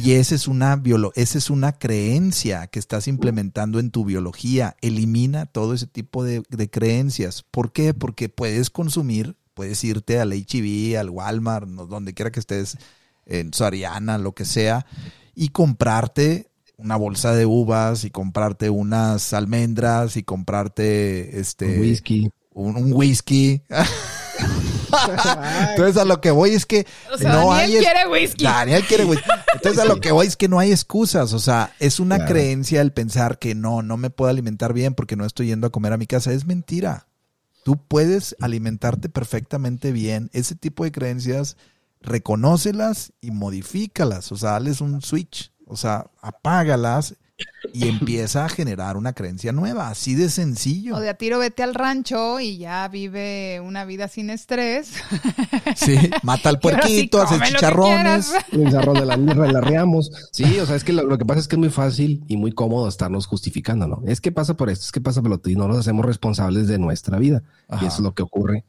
[0.02, 0.82] Y esa es una
[1.14, 4.76] esa es una creencia que estás implementando en tu biología.
[4.80, 7.44] Elimina todo ese tipo de, creencias.
[7.52, 7.94] ¿Por qué?
[7.94, 12.76] Porque puedes consumir puedes irte al HB, al Walmart, no- donde quiera que estés,
[13.24, 14.84] en Soriana, lo que sea,
[15.36, 22.30] y comprarte una bolsa de uvas y comprarte unas almendras y comprarte este Whisky.
[22.52, 23.62] un, un whisky.
[25.70, 28.44] Entonces a lo que voy es que O sea, no Daniel hay quiere whisky.
[28.44, 29.28] Daniel quiere whisky.
[29.54, 32.30] Entonces a lo que voy es que no hay excusas, o sea, es una Claro.
[32.32, 35.70] creencia el pensar que no, no me puedo alimentar bien porque no estoy yendo a
[35.70, 37.06] comer a mi casa, es mentira.
[37.64, 40.30] Tú puedes alimentarte perfectamente bien.
[40.32, 41.56] Ese tipo de creencias
[42.00, 47.14] reconócelas y modifícalas, o sea, dales un switch, o sea, apágalas
[47.72, 50.96] y empieza a generar una creencia nueva, así de sencillo.
[50.96, 54.92] O de a tiro vete al rancho y ya vive una vida sin estrés.
[55.74, 58.32] Sí, mata al sí puerquito, hace chicharrones.
[58.52, 60.10] Un zarro de la relareamos.
[60.30, 62.36] Sí, o sea, es que lo, lo que pasa es que es muy fácil y
[62.36, 64.02] muy cómodo estarnos justificando, ¿no?
[64.06, 66.04] Es que pasa por esto, es que pasa por lo otro, y no nos hacemos
[66.04, 67.42] responsables de nuestra vida.
[67.68, 67.84] Ajá.
[67.84, 68.64] Y eso es lo que ocurre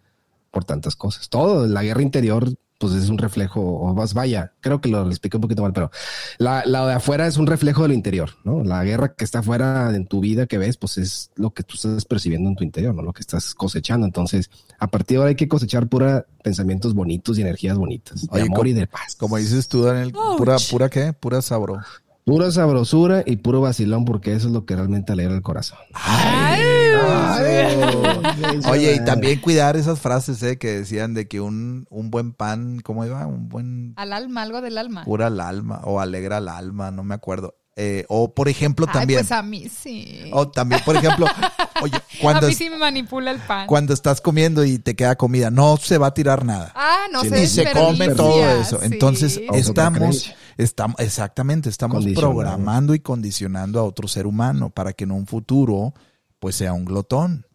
[0.49, 1.29] por tantas cosas.
[1.29, 2.49] Todo, la guerra interior,
[2.89, 5.89] pues es un reflejo, o más vaya, creo que lo expliqué un poquito mal, pero
[6.37, 8.63] la, la de afuera es un reflejo de lo interior, ¿no?
[8.63, 11.75] La guerra que está afuera en tu vida que ves, pues es lo que tú
[11.75, 13.01] estás percibiendo en tu interior, ¿no?
[13.01, 14.05] Lo que estás cosechando.
[14.05, 18.27] Entonces, a partir de ahora hay que cosechar pura pensamientos bonitos y energías bonitas, de
[18.31, 19.15] Oye, amor como- y de paz.
[19.15, 21.79] Como dices tú, Daniel, pura, pura qué, pura sabro.
[22.23, 25.77] Pura sabrosura y puro vacilón, porque eso es lo que realmente alegra el corazón.
[28.69, 32.79] Oye, y también cuidar esas frases eh, que decían de que un, un buen pan,
[32.81, 33.25] ¿cómo iba?
[33.27, 35.03] Un buen Al alma, algo del alma.
[35.03, 37.55] cura al alma o alegra al alma, no me acuerdo.
[37.77, 40.29] Eh, o por ejemplo Ay, también, pues a mí sí.
[40.31, 41.25] o también por ejemplo,
[41.81, 43.67] oye, cuando, a mí sí me manipula el pan.
[43.67, 46.71] cuando estás comiendo y te queda comida, no se va a tirar nada.
[46.73, 48.79] Ah, no Sí, se y se come todo eso.
[48.79, 48.85] sí.
[48.85, 55.11] Entonces, estamos, estamos, exactamente, estamos programando y condicionando a otro ser humano para que en
[55.11, 55.93] un futuro,
[56.39, 57.45] pues sea un glotón.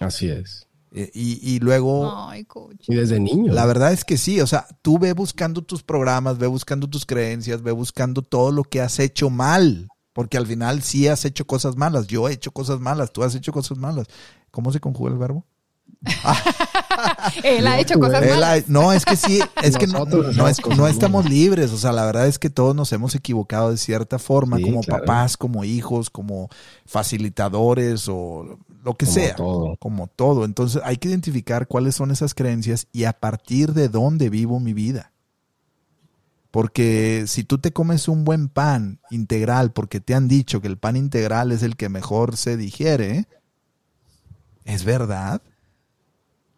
[0.00, 0.68] Así es.
[0.92, 2.46] Eh, Y, y luego, Ay.
[2.86, 3.52] Y desde niño.
[3.52, 7.04] la verdad es que sí, o sea, tú ve buscando tus programas, ve buscando tus
[7.04, 11.46] creencias, ve buscando todo lo que has hecho mal, porque al final sí has hecho
[11.46, 14.06] cosas malas, yo he hecho cosas malas, tú has hecho cosas malas.
[14.52, 15.44] ¿Cómo se conjuga el verbo?
[17.42, 18.60] Él ha hecho cosas malas.
[18.60, 20.04] ha- no, es que sí, es que no,
[20.48, 20.58] es-
[20.90, 24.58] estamos libres, o sea, la verdad es que todos nos hemos equivocado de cierta forma,
[24.58, 25.00] Sí, como claro.
[25.04, 26.48] papás, como hijos, como
[26.84, 29.76] facilitadores o lo que Como sea, todo.
[29.78, 30.44] como todo.
[30.44, 34.74] Entonces hay que identificar cuáles son esas creencias y a partir de dónde vivo mi
[34.74, 35.10] vida.
[36.50, 40.76] Porque si tú te comes un buen pan integral, porque te han dicho que el
[40.78, 43.26] pan integral es el que mejor se digiere,
[44.64, 45.42] ¿es verdad?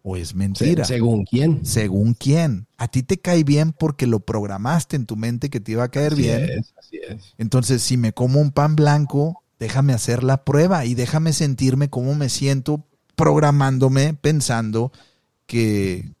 [0.09, 0.85] ¿O es Se- mentira?
[0.85, 1.65] según quién.
[1.65, 2.67] Según quién.
[2.77, 5.89] A ti te cae bien porque lo programaste en tu mente que te iba a
[5.89, 6.43] caer Así bien.
[6.49, 7.33] es, así es.
[7.37, 12.15] Entonces, si me como un pan blanco, déjame hacer la prueba y déjame sentirme cómo
[12.15, 12.85] me siento
[13.15, 14.91] programándome, pensando
[15.45, 16.11] que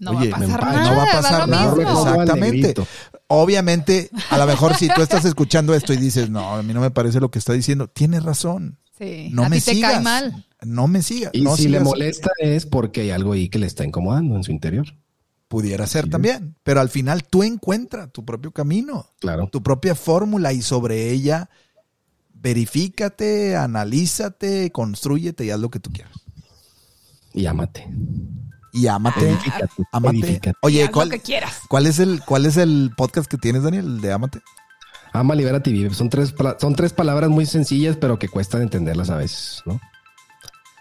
[0.00, 0.90] No Oye, va a pasar nada.
[0.90, 1.70] no va a pasar nada.
[1.70, 2.74] Como Exactamente.
[3.28, 6.80] obviamente, a lo mejor si tú estás escuchando esto y dices, no, a mí no
[6.80, 8.78] me parece lo que está diciendo, tienes razón.
[8.98, 9.28] Sí.
[9.32, 9.92] No a me ti te sigas.
[9.92, 10.46] cae mal.
[10.66, 11.30] No me sigas.
[11.34, 14.42] Y no si le molesta es porque hay algo ahí que le está incomodando en
[14.44, 14.86] su interior.
[15.48, 16.10] Pudiera ser Sí.
[16.10, 16.56] también.
[16.62, 19.06] Pero al final tú encuentras tu propio camino.
[19.20, 19.48] Claro.
[19.52, 21.48] tu propia fórmula y sobre ella
[22.34, 26.12] verifícate, analízate, construyete y haz lo que tú quieras.
[27.32, 27.88] Y ámate.
[28.72, 29.28] Y ámate.
[29.30, 29.68] Edifícate.
[29.92, 30.18] Ámate.
[30.18, 30.58] edifícate.
[30.62, 31.54] Oye, Haz lo ¿cuál, que quieras.
[31.68, 33.86] cuál es el, ¿cuál es el podcast que tienes, Daniel?
[33.86, 34.40] El de Ámate.
[35.12, 35.94] Ama, libérate y vive.
[35.94, 39.80] Son tres, son tres palabras muy sencillas, pero que cuestan entenderlas a veces, ¿no?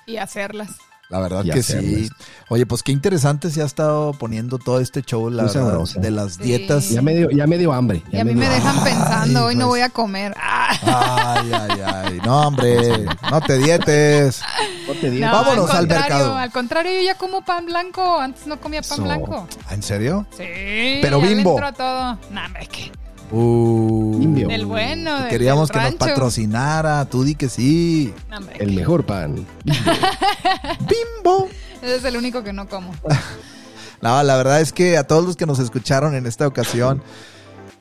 [0.05, 0.71] Y hacerlas.
[1.09, 2.09] La verdad Y que sí.
[2.49, 6.35] Oye, pues qué interesante se ha estado poniendo todo este show, la verdad, de las
[6.35, 6.43] Sí.
[6.43, 6.89] dietas.
[6.89, 8.01] Ya me dio, ya me dio hambre.
[8.11, 8.93] Y a mí me dejan hambre.
[8.93, 9.67] pensando, hoy no pues.
[9.67, 10.33] voy a comer.
[10.37, 12.21] Ah, Ay, ay, ay.
[12.25, 14.41] No, hombre, no te dietes.
[14.87, 15.31] No te no, digas.
[15.33, 16.37] Vámonos al al contrario, mercado.
[16.37, 18.19] Al contrario, yo ya como pan blanco.
[18.19, 19.47] Antes no comía pan blanco.
[19.69, 20.25] ¿En serio?
[20.31, 20.99] Sí.
[21.01, 21.61] Pero ya le Bimbo.
[21.63, 22.17] a todo.
[22.31, 22.91] No, hombre, ¿qué?
[23.33, 24.47] Uh, Indio.
[24.47, 27.03] Del bueno, del, Queríamos del que nos patrocinara.
[27.05, 28.13] Tú di que sí.
[28.31, 29.45] Hombre, El mejor pan.
[29.65, 31.49] Bimbo.
[31.81, 32.93] Ese es el único que no como.
[34.01, 37.01] No, la verdad es que a todos los que nos escucharon en esta ocasión,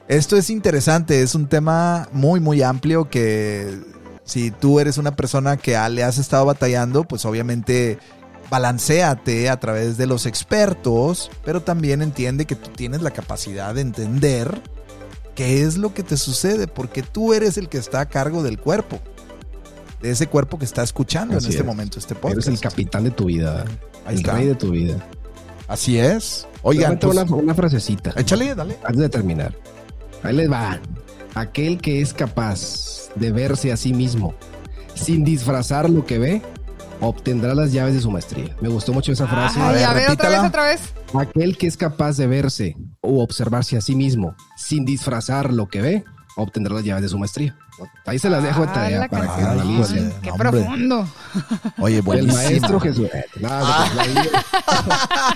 [0.07, 3.77] esto es interesante, es un tema muy, muy amplio que
[4.23, 7.99] si tú eres una persona que ah, le has estado batallando, pues obviamente
[8.51, 13.81] balanceate a través de los expertos, pero también entiende que tú tienes la capacidad de
[13.81, 14.63] entender
[15.35, 18.59] qué es lo que te sucede, porque tú eres el que está a cargo del
[18.59, 19.01] cuerpo,
[20.01, 21.67] de ese cuerpo que está escuchando Así en este es.
[21.67, 22.49] momento este Eres podcast.
[22.49, 23.65] el capitán de tu vida.
[24.05, 24.35] Ahí el está.
[24.35, 25.07] rey de tu vida.
[25.69, 26.47] Así es.
[26.63, 28.13] Oigan, pues, una, una frasecita.
[28.17, 28.77] échale, dale.
[28.85, 29.55] Antes de terminar.
[30.23, 30.81] Ahí les va.
[31.35, 34.35] Aquel que es capaz de verse a sí mismo
[34.95, 36.43] sin disfrazar lo que ve,
[37.03, 38.57] obtendrá las llaves de su maestría.
[38.61, 39.61] Me gustó mucho esa frase.
[39.61, 40.81] Ay, a ver, otra vez, otra vez.
[41.15, 45.83] Aquel que es capaz de verse o observarse a sí mismo sin disfrazar lo que
[45.83, 46.05] ve,
[46.37, 47.57] obtendrá las llaves de su maestría.
[48.07, 49.51] Ahí se las dejo de Ah, tarea la para que canción.
[49.51, 50.13] analicen.
[50.23, 50.51] Qué Hombre.
[50.51, 51.09] profundo.
[51.79, 52.35] Oye, El buenísimo.
[52.35, 53.09] maestro Jesús.
[53.13, 54.29] eh, No, la, vi,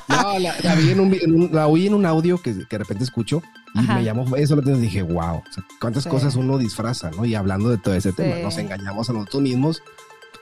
[0.08, 2.52] no, la- la vi en un, vi- en un- la oí en un audio que,
[2.54, 3.42] que de repente escucho
[3.74, 3.94] y Ajá.
[3.96, 4.54] me llamó eso.
[4.56, 6.08] Lo dije, wow, o sea, cuántas Sí.
[6.08, 7.24] cosas uno disfraza, ¿no?
[7.24, 8.42] Y hablando de todo ese tema, Sí.
[8.42, 9.82] nos engañamos a nosotros mismos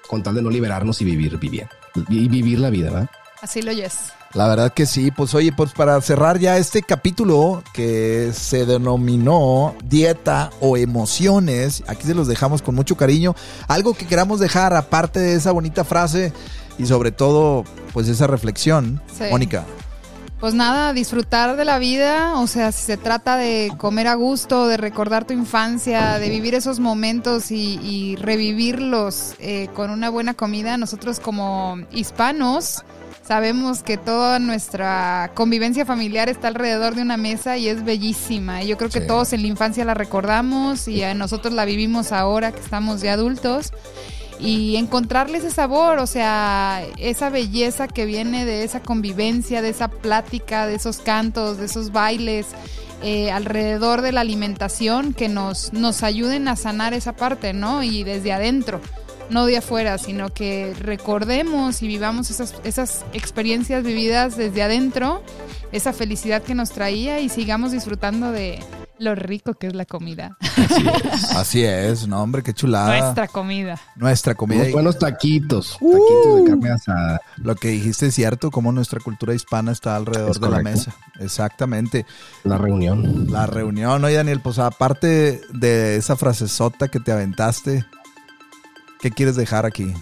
[0.08, 1.66] con tal de no liberarnos y vivir, vivir,
[2.08, 3.10] y vivir la vida, ¿verdad?
[3.42, 3.94] Así lo oyes.
[4.32, 9.76] La verdad que sí, pues oye, pues para cerrar ya este capítulo que se denominó
[9.84, 13.36] dieta o emociones, aquí se los dejamos con mucho cariño.
[13.68, 16.32] Algo que queramos dejar aparte de esa bonita frase
[16.78, 19.24] y sobre todo pues esa reflexión, Sí.
[19.30, 19.64] Mónica.
[20.44, 24.68] Pues nada, disfrutar de la vida, o sea, si se trata de comer a gusto,
[24.68, 30.34] de recordar tu infancia, de vivir esos momentos y, y revivirlos eh, con una buena
[30.34, 32.84] comida, nosotros como hispanos
[33.26, 38.62] sabemos que toda nuestra convivencia familiar está alrededor de una mesa y es bellísima.
[38.62, 39.06] Y yo creo que Sí.
[39.06, 43.14] todos en la infancia la recordamos y a nosotros la vivimos ahora que estamos ya
[43.14, 43.72] adultos
[44.40, 49.88] y encontrarle ese sabor, o sea, esa belleza que viene de esa convivencia, de esa
[49.88, 52.48] plática, de esos cantos, de esos bailes
[53.02, 57.82] eh, alrededor de la alimentación que nos, nos ayuden a sanar esa parte, ¿no?
[57.82, 58.80] Y desde adentro,
[59.30, 65.22] no de afuera, sino que recordemos y vivamos esas, esas experiencias vividas desde adentro,
[65.72, 68.60] esa felicidad que nos traía y sigamos disfrutando de
[68.98, 70.36] lo rico que es la comida,
[71.36, 72.98] Así es, no hombre, qué chulada.
[73.00, 73.80] nuestra comida.
[73.96, 74.60] Nuestra comida.
[74.62, 77.20] Unos buenos taquitos, taquitos de carne asada.
[77.36, 80.94] lo que dijiste es cierto, como nuestra cultura hispana está alrededor Es de la mesa.
[81.18, 82.06] Exactamente.
[82.44, 83.30] La reunión.
[83.30, 87.84] La reunión, oye Daniel, pues aparte de esa frasezota que te aventaste,
[89.00, 89.92] ¿qué quieres dejar aquí?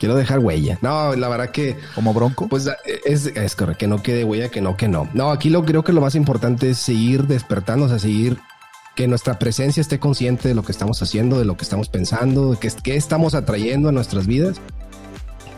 [0.00, 0.78] Quiero dejar huella.
[0.80, 2.48] No, la verdad que ¿Como bronco?
[2.48, 2.66] Pues
[3.04, 5.06] es, es correcto, que no quede huella, que no, que no.
[5.12, 8.38] No, aquí lo creo que lo más importante es seguir despertando, o sea, seguir
[8.96, 12.52] que nuestra presencia esté consciente de lo que estamos haciendo, de lo que estamos pensando,
[12.52, 14.58] de qué, qué estamos atrayendo a nuestras vidas.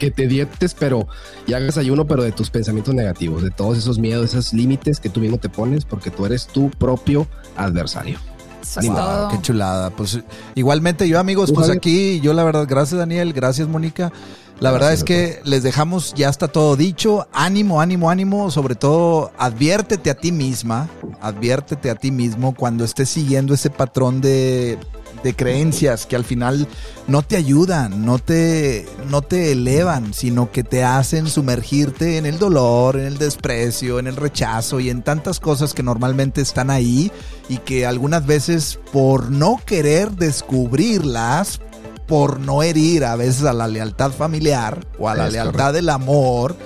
[0.01, 1.07] Que te dietes, pero
[1.47, 5.09] y hagas ayuno, pero de tus pensamientos negativos, de todos esos miedos, esos límites que
[5.09, 8.19] tú mismo te pones, porque tú eres tu propio adversario.
[8.63, 9.29] Eso es todo.
[9.29, 9.91] qué chulada.
[9.91, 10.19] Pues
[10.55, 11.79] igualmente yo amigos, ¿Tú, pues Javier?
[11.79, 14.13] aquí yo la verdad, gracias Daniel, gracias Mónica.
[14.61, 17.27] La verdad Gracias es que les dejamos, ya está todo dicho.
[17.33, 18.49] Ánimo, ánimo, ánimo.
[18.53, 20.89] Sobre todo, adviértete a ti misma,
[21.21, 24.79] adviértete a ti mismo cuando estés siguiendo ese patrón de,
[25.23, 26.67] de creencias que al final
[27.07, 32.39] no te ayudan, no te, no te elevan, sino que te hacen sumergirte en el
[32.39, 37.13] dolor, en el desprecio, en el rechazo y en tantas cosas que normalmente están ahí
[37.49, 41.61] y que algunas veces por no querer descubrirlas,
[42.07, 45.73] por no herir a veces a la lealtad familiar o a la Es lealtad correcto.
[45.73, 46.57] del amor,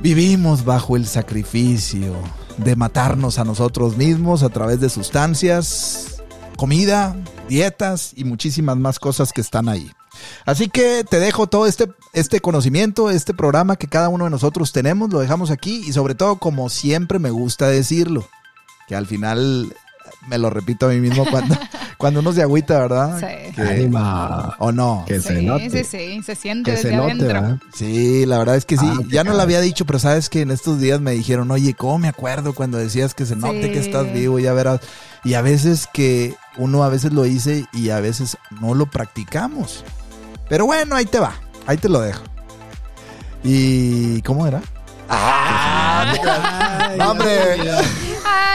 [0.00, 2.14] vivimos bajo el sacrificio
[2.56, 6.11] de matarnos a nosotros mismos a través de sustancias,
[6.62, 7.16] comida,
[7.48, 9.90] dietas y muchísimas más cosas que están ahí.
[10.46, 14.70] Así que te dejo todo este, este conocimiento, este programa que cada uno de nosotros
[14.70, 18.28] tenemos, lo dejamos aquí y sobre todo como siempre me gusta decirlo,
[18.86, 19.74] que al final
[20.28, 21.58] me lo repito a mí mismo cuando,
[22.02, 23.20] cuando uno se agüita, ¿verdad?
[23.20, 23.52] Sí.
[23.54, 24.56] Que- Ánima.
[24.58, 25.04] ¿O no?
[25.06, 25.70] Que se sí, note.
[25.70, 27.28] sí, sí, se siente Que desde se note, adentro.
[27.28, 27.56] ¿verdad?
[27.72, 28.86] Sí, la verdad es que sí.
[28.90, 31.74] Ah, ya no lo había dicho, pero sabes que en estos días me dijeron, oye,
[31.74, 33.70] ¿cómo me acuerdo cuando decías que se note Sí.
[33.70, 34.40] que estás vivo?
[34.40, 34.80] Ya verás.
[35.22, 39.84] Y a veces que uno a veces lo dice y a veces no lo practicamos.
[40.48, 41.34] Pero bueno, ahí te va.
[41.68, 42.24] Ahí te lo dejo.
[43.44, 44.60] ¿Y cómo era?
[45.08, 45.78] ¡Ah!
[46.98, 47.56] No, hombre.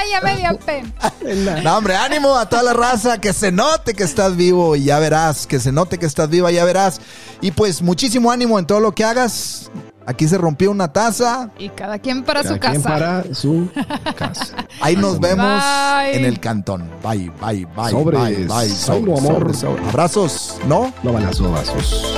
[0.08, 1.62] Vaya media pena.
[1.64, 4.99] No, hombre, ánimo a toda la raza, que se note que estás vivo y ya
[4.99, 7.01] verás, que se note que estás viva, ya verás.
[7.41, 9.70] Y pues muchísimo ánimo en todo lo que hagas.
[10.05, 11.49] Aquí se rompió una taza.
[11.60, 12.89] Y cada quien para cada su quien casa.
[12.89, 13.70] para su
[14.16, 14.55] casa.
[14.80, 15.62] Ahí nos vemos
[16.05, 16.89] en el cantón.
[17.03, 17.91] Bye, bye, bye.
[17.91, 18.74] Sobres.
[18.74, 19.22] Sobre, amor.
[19.22, 19.84] Sobre, sobre.
[19.89, 20.93] Abrazos, ¿no?
[21.03, 22.18] No balazos, balazos.